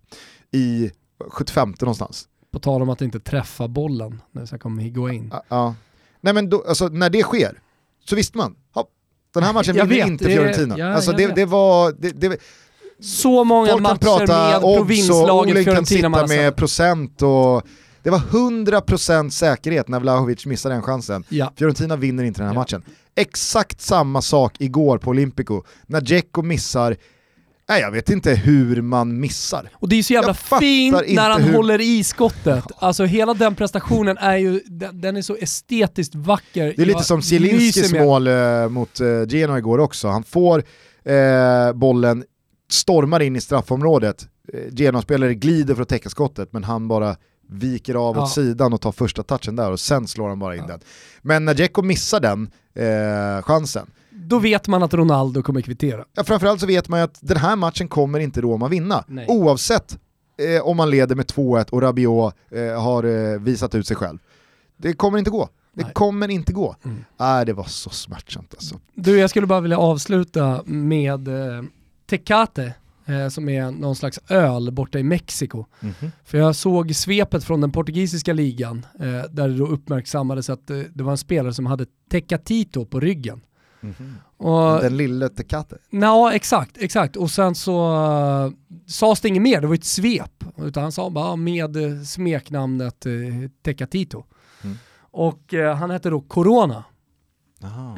[0.51, 0.91] i
[1.29, 2.27] 75 någonstans.
[2.51, 5.29] På tal om att inte träffa bollen när det kommer Higuain.
[5.33, 5.75] Ja, ja.
[6.21, 7.59] Nej men då, alltså, när det sker
[8.09, 8.87] så visste man, ja,
[9.33, 10.77] den här matchen vinner inte det- Fiorentina.
[10.77, 11.35] ja, alltså, jag det, vet.
[11.35, 12.37] det var, det, det,
[12.99, 17.21] Så många folk kan matcher prata med provinslaget kan Fiorentina man sitta har med procent
[17.21, 17.63] och
[18.03, 21.23] det var 100% säkerhet när Vlahovic missade den chansen.
[21.29, 21.53] Ja.
[21.55, 22.59] Fiorentina vinner inte den här Ja.
[22.59, 22.83] matchen.
[23.15, 26.97] Exakt samma sak igår på Olympico, när Dzeko missar,
[27.71, 29.69] nej jag vet inte hur man missar.
[29.73, 32.63] Och det är så jävla fint när han hur- håller i skottet.
[32.77, 36.65] Alltså hela den prestationen är ju, den, den är så estetiskt vacker.
[36.75, 40.07] Det är lite Jag som Zielinskis mål eh, mot eh, Genoa igår också.
[40.07, 40.63] Han får
[41.05, 42.23] eh, bollen,
[42.71, 47.15] stormar in i straffområdet, eh, Genoa-spelare glider för att täcka skottet men han bara
[47.49, 48.23] viker av Ja.
[48.23, 50.67] åt sidan och tar första touchen där och sen slår han bara in Ja.
[50.67, 50.79] den.
[51.21, 53.87] Men när Dzeko missar den eh, chansen,
[54.27, 56.05] Då vet man att Ronaldo kommer kvittera.
[56.13, 59.03] ja, framförallt så vet man ju att den här matchen kommer inte Roma vinna.
[59.07, 59.25] Nej.
[59.29, 59.99] Oavsett
[60.55, 64.17] eh, om man leder med 2-1 och Rabiot eh, har eh, visat ut sig själv.
[64.77, 65.49] Det kommer inte gå.
[65.73, 65.93] Det Nej.
[65.93, 66.75] kommer inte gå.
[66.85, 67.05] Mm.
[67.19, 68.79] Nej, det var så smärtsamt alltså.
[68.95, 71.63] Du, jag skulle bara vilja avsluta med eh,
[72.09, 72.73] Tecate,
[73.05, 75.65] eh, som är någon slags öl borta i Mexiko.
[76.25, 80.77] För jag såg svepet från den portugisiska ligan, eh, där det då uppmärksammades att eh,
[80.93, 83.41] det var en spelare som hade Tecatito på ryggen.
[84.37, 85.77] Och, Den lille Tecate.
[85.89, 87.15] Ja, exakt, exakt.
[87.15, 87.93] Och sen så
[88.45, 88.51] uh,
[88.87, 90.43] sades det inget mer, det var ett svep.
[90.57, 94.23] Utan han sa bara med eh, smeknamnet uh, Tecatito.
[94.63, 94.77] Mm.
[95.11, 96.83] Och eh, han hette då Corona.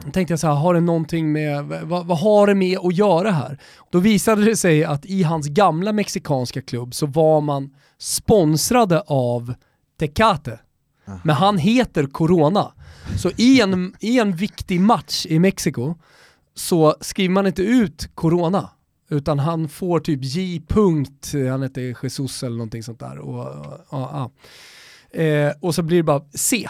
[0.06, 2.96] Då tänkte jag så här, har det någonting med, vad, vad har det med att
[2.96, 3.60] göra här?
[3.92, 9.54] Då visade det sig att i hans gamla mexikanska klubb så var man sponsrade av
[10.00, 10.60] Tecate.
[11.24, 12.74] Men han heter Corona.
[13.18, 15.96] Så i en, i en viktig match i Mexiko
[16.56, 18.70] så skriver man inte ut Corona.
[19.10, 20.62] Utan han får typ J.
[20.68, 23.18] Punkt, han heter Jesus eller någonting sånt där.
[23.18, 24.32] Och, och, ja.
[25.20, 26.68] Eh, och så blir det bara C.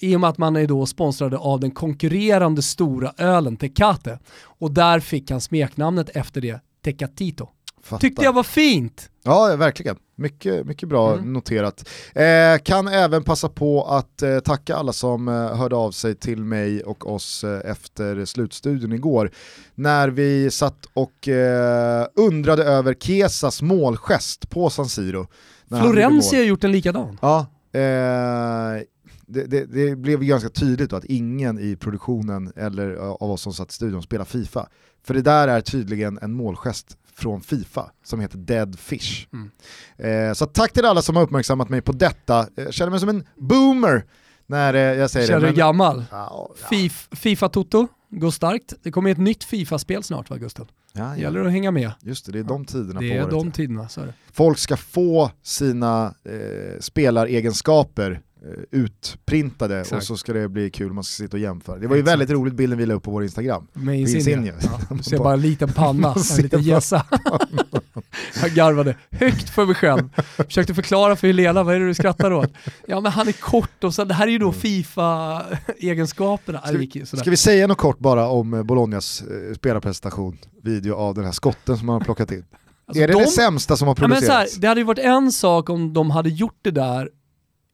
[0.00, 4.18] I och med att man är då sponsrade av den konkurrerande stora ölen Tecate.
[4.42, 7.48] Och där fick han smeknamnet efter det, Tecatito.
[7.90, 8.00] Fattar.
[8.00, 9.10] Tyckte jag var fint.
[9.22, 9.96] Ja, verkligen.
[10.16, 11.32] Mycket, mycket bra Mm.
[11.32, 11.88] noterat.
[12.14, 16.44] Eh, kan även passa på att eh, tacka alla som eh, hörde av sig till
[16.44, 19.30] mig och oss eh, efter slutstudion igår.
[19.74, 25.26] När vi satt och eh, undrade över Kesas målgest på San Siro.
[25.68, 27.18] Florenzi har gjort en likadan.
[27.22, 27.38] Ja,
[27.72, 28.82] eh,
[29.26, 33.52] det, det, det blev ganska tydligt då att ingen i produktionen eller av oss som
[33.52, 34.68] satt i studion spelar Fifa.
[35.06, 39.26] För det där är tydligen en målgest från Fifa som heter Dead Fish.
[39.32, 39.50] Mm.
[40.28, 42.46] Eh, så tack till alla som har uppmärksammat mig på detta.
[42.54, 44.04] Jag känner mig som en boomer
[44.46, 45.46] när eh, jag säger Känner det.
[45.46, 46.04] du gammal?
[46.10, 48.72] Ja, ja, Fif, Fifa Toto går starkt.
[48.82, 50.68] Det kommer ett nytt Fifa-spel snart va Gustav?
[50.92, 51.16] ja, ja.
[51.16, 51.92] gäller att hänga med.
[52.00, 53.30] Just det, det är de tiderna Det på är året.
[53.30, 54.12] de tiderna, så är det.
[54.32, 58.18] Folk ska få sina eh, spelaregenskaper eh,
[58.70, 60.00] utprintade Exakt.
[60.02, 61.78] och så ska det bli kul, man ska sitta och jämföra.
[61.78, 62.12] Det var ju Exakt.
[62.12, 63.66] väldigt roligt bilden vi la upp på vår Instagram.
[63.72, 64.52] Med Insigne.
[64.62, 67.06] Ja, du ser bara en liten panna, en liten gässa.
[68.42, 70.08] Jag garvade högt för mig själv.
[70.36, 72.52] Försökte förklara för Helena, vad är det du skrattar åt?
[72.86, 76.60] Ja men han är kort och så, det här är ju då Fifa-egenskaperna.
[76.60, 81.14] Ska vi, ska vi säga något kort bara om eh, Bolognas eh, spelarprestation, video av
[81.14, 82.44] den här skotten som man har plockat in?
[82.86, 84.54] Alltså, är det de- det sämsta som har Ja, men så här, producerats?
[84.60, 87.08] det hade ju varit en sak om de hade gjort det där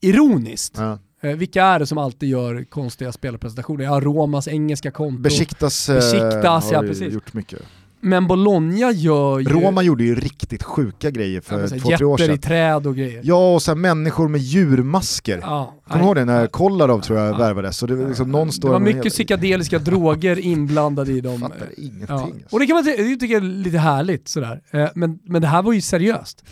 [0.01, 0.75] ironiskt.
[0.79, 0.99] Ja.
[1.23, 3.85] Eh, vilka är det som alltid gör konstiga spelarpresentationer?
[3.85, 5.23] Ja, Romas engelska konto.
[5.23, 7.13] Besiktas, eh, Besiktas, ja, precis.
[7.15, 7.59] gjort mycket.
[8.01, 9.49] Men Bologna gör ju...
[9.49, 12.43] Roma gjorde ju riktigt sjuka grejer ja, för här, två, tre år jätter i sedan.
[12.43, 13.21] träd och grejer.
[13.25, 15.39] Ja, och så människor med djurmasker.
[15.43, 16.49] Ja, Kommer du ihåg det när nej.
[16.49, 17.39] Kolarov tror jag Ja.
[17.39, 17.77] värvades?
[17.77, 21.41] Så det, liksom, någon Det var mycket psykedeliska droger inblandade i dem.
[21.41, 22.07] fattar ingenting.
[22.09, 22.15] Ja.
[22.23, 22.39] Alltså.
[22.51, 24.61] Och det kan man ty- det tycker jag är lite härligt sådär.
[24.71, 26.45] Eh, Men, men det här var ju seriöst.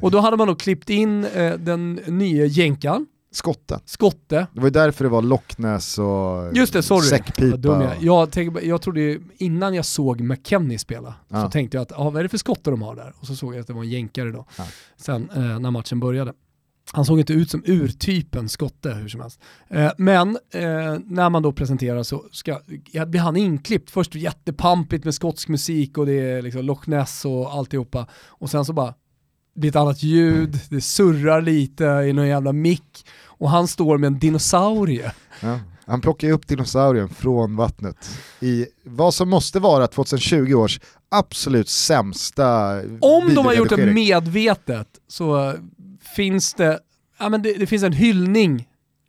[0.00, 3.80] Och då hade man då klippt in eh, den nya jänkan, Skotten.
[3.84, 4.46] Skotte.
[4.54, 7.06] Det var ju därför det var Loch Ness och Just det, sorry.
[7.08, 7.50] säckpipa.
[7.50, 7.96] Vad dum jag, är.
[8.00, 11.42] jag, tänkte, jag trodde ju, innan jag såg McKennie spela, Ja.
[11.44, 13.12] så tänkte jag att, ah, vad är det för skotte de har där?
[13.20, 14.46] Och så såg jag att det var en jänkare då.
[14.58, 14.64] Ja.
[14.96, 16.32] Sen eh, när matchen började.
[16.92, 19.40] Han såg inte ut som urtypen skotte hur som helst.
[19.68, 20.62] Eh, men eh,
[21.04, 22.60] när man då presenterar så ska,
[22.92, 23.90] ja, blir han inklippt.
[23.90, 28.06] Först jättepampigt med skotsk musik och det är liksom Loch Ness och alltihopa.
[28.28, 28.94] Och sen så bara,
[29.58, 33.06] det blir ett annat ljud, det surrar lite i någon jävla mick.
[33.24, 35.12] Och han står med en dinosaurie.
[35.40, 35.60] Ja.
[35.86, 42.80] Han plockar upp dinosaurien från vattnet i vad som måste vara 2020 års absolut sämsta
[43.00, 45.54] Om de har gjort det medvetet så
[46.16, 46.78] finns det,
[47.18, 48.67] ja, men det, det finns en hyllning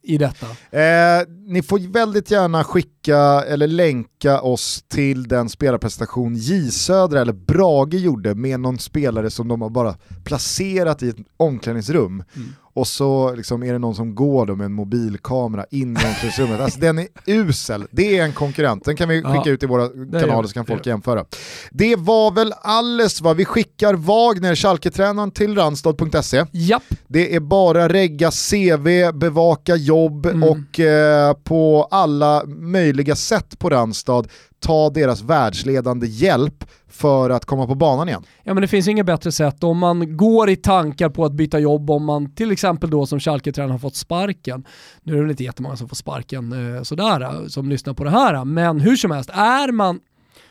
[0.10, 0.46] i detta.
[0.78, 7.34] Eh, ni får väldigt gärna skicka eller länka oss till den spelarprestation J Södra eller
[7.34, 12.24] Brage gjorde med någon spelare som de har bara placerat i ett omklädningsrum.
[12.36, 12.50] Mm.
[12.80, 16.62] Och så liksom är det någon som går då med en mobilkamera in i omklädningsrummet.
[16.62, 18.86] Alltså den är usel, det är en konkurrent.
[18.86, 19.88] Den kan vi Ja, skicka ut i våra
[20.20, 21.26] kanaler så kan det folk gör jämföra.
[21.72, 23.34] Det var väl alles va?
[23.34, 26.46] Vi skickar Wagner, Schalke-tränaren, till randstad.se.
[26.52, 30.44] Japp, Det är bara regga CV, bevaka jobb Mm.
[30.44, 34.24] och eh, på alla möjliga sätt på Randstad
[34.60, 36.66] ta deras världsledande hjälp
[37.00, 38.24] för att komma på banan igen.
[38.44, 41.60] ja men det finns inget bättre sätt om man går i tankar på att byta
[41.60, 44.66] jobb om man till exempel då som Schalke-tränare har fått sparken.
[45.04, 48.04] Nu är det väl inte jättemånga som får sparken eh, sådär eh, som lyssnar på
[48.04, 50.00] det här men hur som helst, är man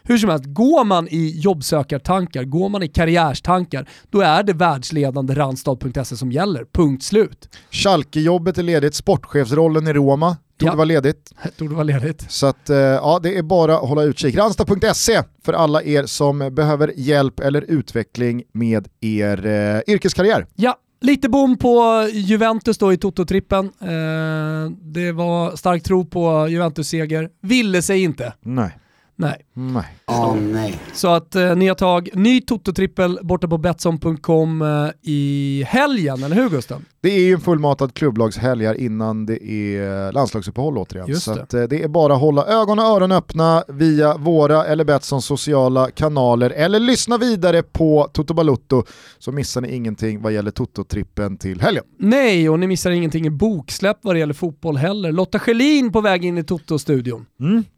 [0.02, 5.34] hur som helst, går man i jobbsökartankar, går man i karriärstankar, då är det världsledande
[5.34, 6.64] randstad.se som gäller.
[6.72, 7.48] Punkt slut.
[7.70, 10.76] Schalke-jobbet är ledigt, sportchefsrollen i Roma torde Ja.
[10.76, 11.32] vara ledigt.
[11.58, 12.24] Torde vara ledigt.
[12.28, 14.36] Så att, eh, ja, det är bara att hålla utkik.
[14.36, 20.46] Randstad.se för alla er som behöver hjälp eller utveckling med er eh, yrkeskarriär.
[20.54, 23.64] Ja, lite bom på Juventus då i Toto-trippen.
[23.80, 27.28] Eh, det var stark tro på Juventus-seger.
[27.42, 28.32] Ville sig inte.
[28.40, 28.78] Nej.
[29.20, 29.44] Nej.
[29.54, 29.84] Nej.
[30.06, 30.80] Åh nej.
[30.92, 36.48] Så att eh, nya tag, ny Toto-trippel borta på Betsson.com eh, i helgen, eller hur
[36.48, 36.84] Gusten?
[37.00, 41.08] Det är ju en fullmatad klubblagshelg här innan det är landslagsuppehåll återigen.
[41.08, 41.42] Just så det.
[41.42, 45.24] att, eh, det är bara att hålla ögon och öron öppna via våra eller Betssons
[45.24, 48.82] sociala kanaler eller lyssna vidare på Toto Balutto
[49.18, 51.84] så missar ni ingenting vad gäller Toto-trippen till helgen.
[51.98, 55.12] Nej, och ni missar ingenting i boksläpp vad det gäller fotboll heller.
[55.12, 57.26] Lotta Schelin på väg in i Toto-studion.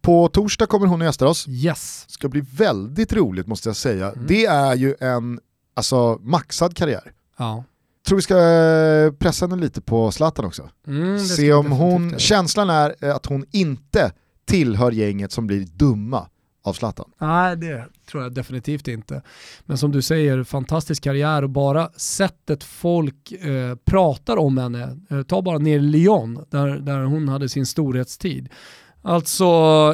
[0.03, 1.49] På torsdag kommer hon och gästar oss.
[1.49, 2.05] Yes.
[2.09, 4.11] ska bli väldigt roligt måste jag säga.
[4.13, 4.27] Mm.
[4.27, 5.41] Det är ju en
[5.75, 7.13] alltså, maxad karriär.
[7.39, 7.65] Ja.
[8.07, 10.69] Tror vi ska eh, pressa henne lite på Zlatan också.
[10.87, 14.13] Mm, Se om hon, känslan är eh, att hon inte
[14.45, 16.27] tillhör gänget som blir dumma
[16.63, 17.11] av Zlatan.
[17.21, 19.23] Nej, det tror jag definitivt inte.
[19.67, 24.99] Men som du säger, fantastisk karriär och bara sättet folk eh, pratar om henne.
[25.11, 28.49] Eh, ta bara ner Lyon, där, där hon hade sin storhetstid.
[29.03, 29.45] Alltså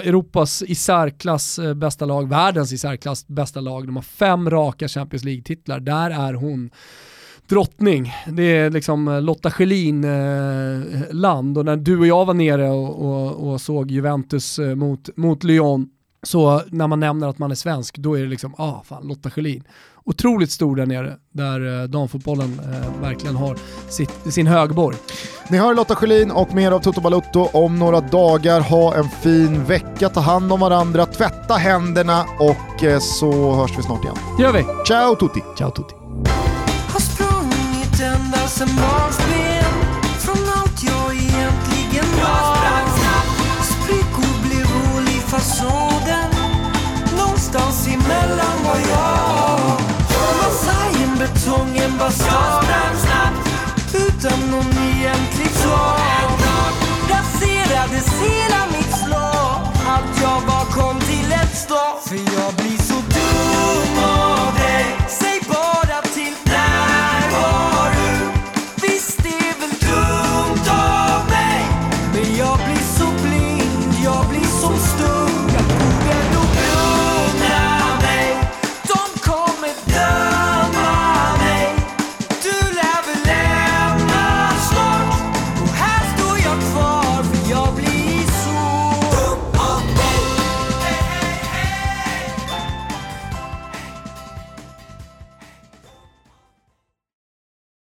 [0.04, 3.86] Europas i särklass eh, bästa lag, världens i särklass bästa lag.
[3.86, 5.80] De har fem raka Champions League-titlar.
[5.80, 6.70] Där är hon
[7.48, 8.12] drottning.
[8.32, 13.06] Det är liksom eh, Lotta Schelin-land eh, och när du och jag var nere och,
[13.06, 15.88] och, och såg Juventus eh, mot, mot Lyon
[16.22, 19.30] så när man nämner att man är svensk, då är det liksom, ah fan, Lotta
[19.30, 19.64] Schelin.
[20.08, 23.56] Otroligt stor där nere, där eh, damfotbollen eh, verkligen har
[23.88, 24.96] sitt, sin högborg.
[25.48, 28.60] Ni hör Lotta Schelin och mer av Toto Balutto om några dagar.
[28.60, 33.82] Ha en fin vecka, ta hand om varandra, tvätta händerna och eh, så hörs vi
[33.82, 34.16] snart igen.
[34.38, 34.64] gör vi.
[34.86, 35.42] Ciao tutti!
[35.58, 35.94] Ciao tutti.
[36.92, 39.74] Har sprungit ända sen barnsben
[40.18, 42.56] Från allt jag egentligen var
[43.62, 46.30] Sprickor blev i fasaden
[47.18, 49.45] Någonstans emellan var jag
[51.26, 53.48] betången bara Jag sprang snabbt
[53.94, 56.30] utan någon egentlig plan.
[57.08, 59.60] Raserades hela mitt slag.
[59.88, 62.08] Allt jag var kom till ett stopp.
[62.08, 64.15] För jag blir så dum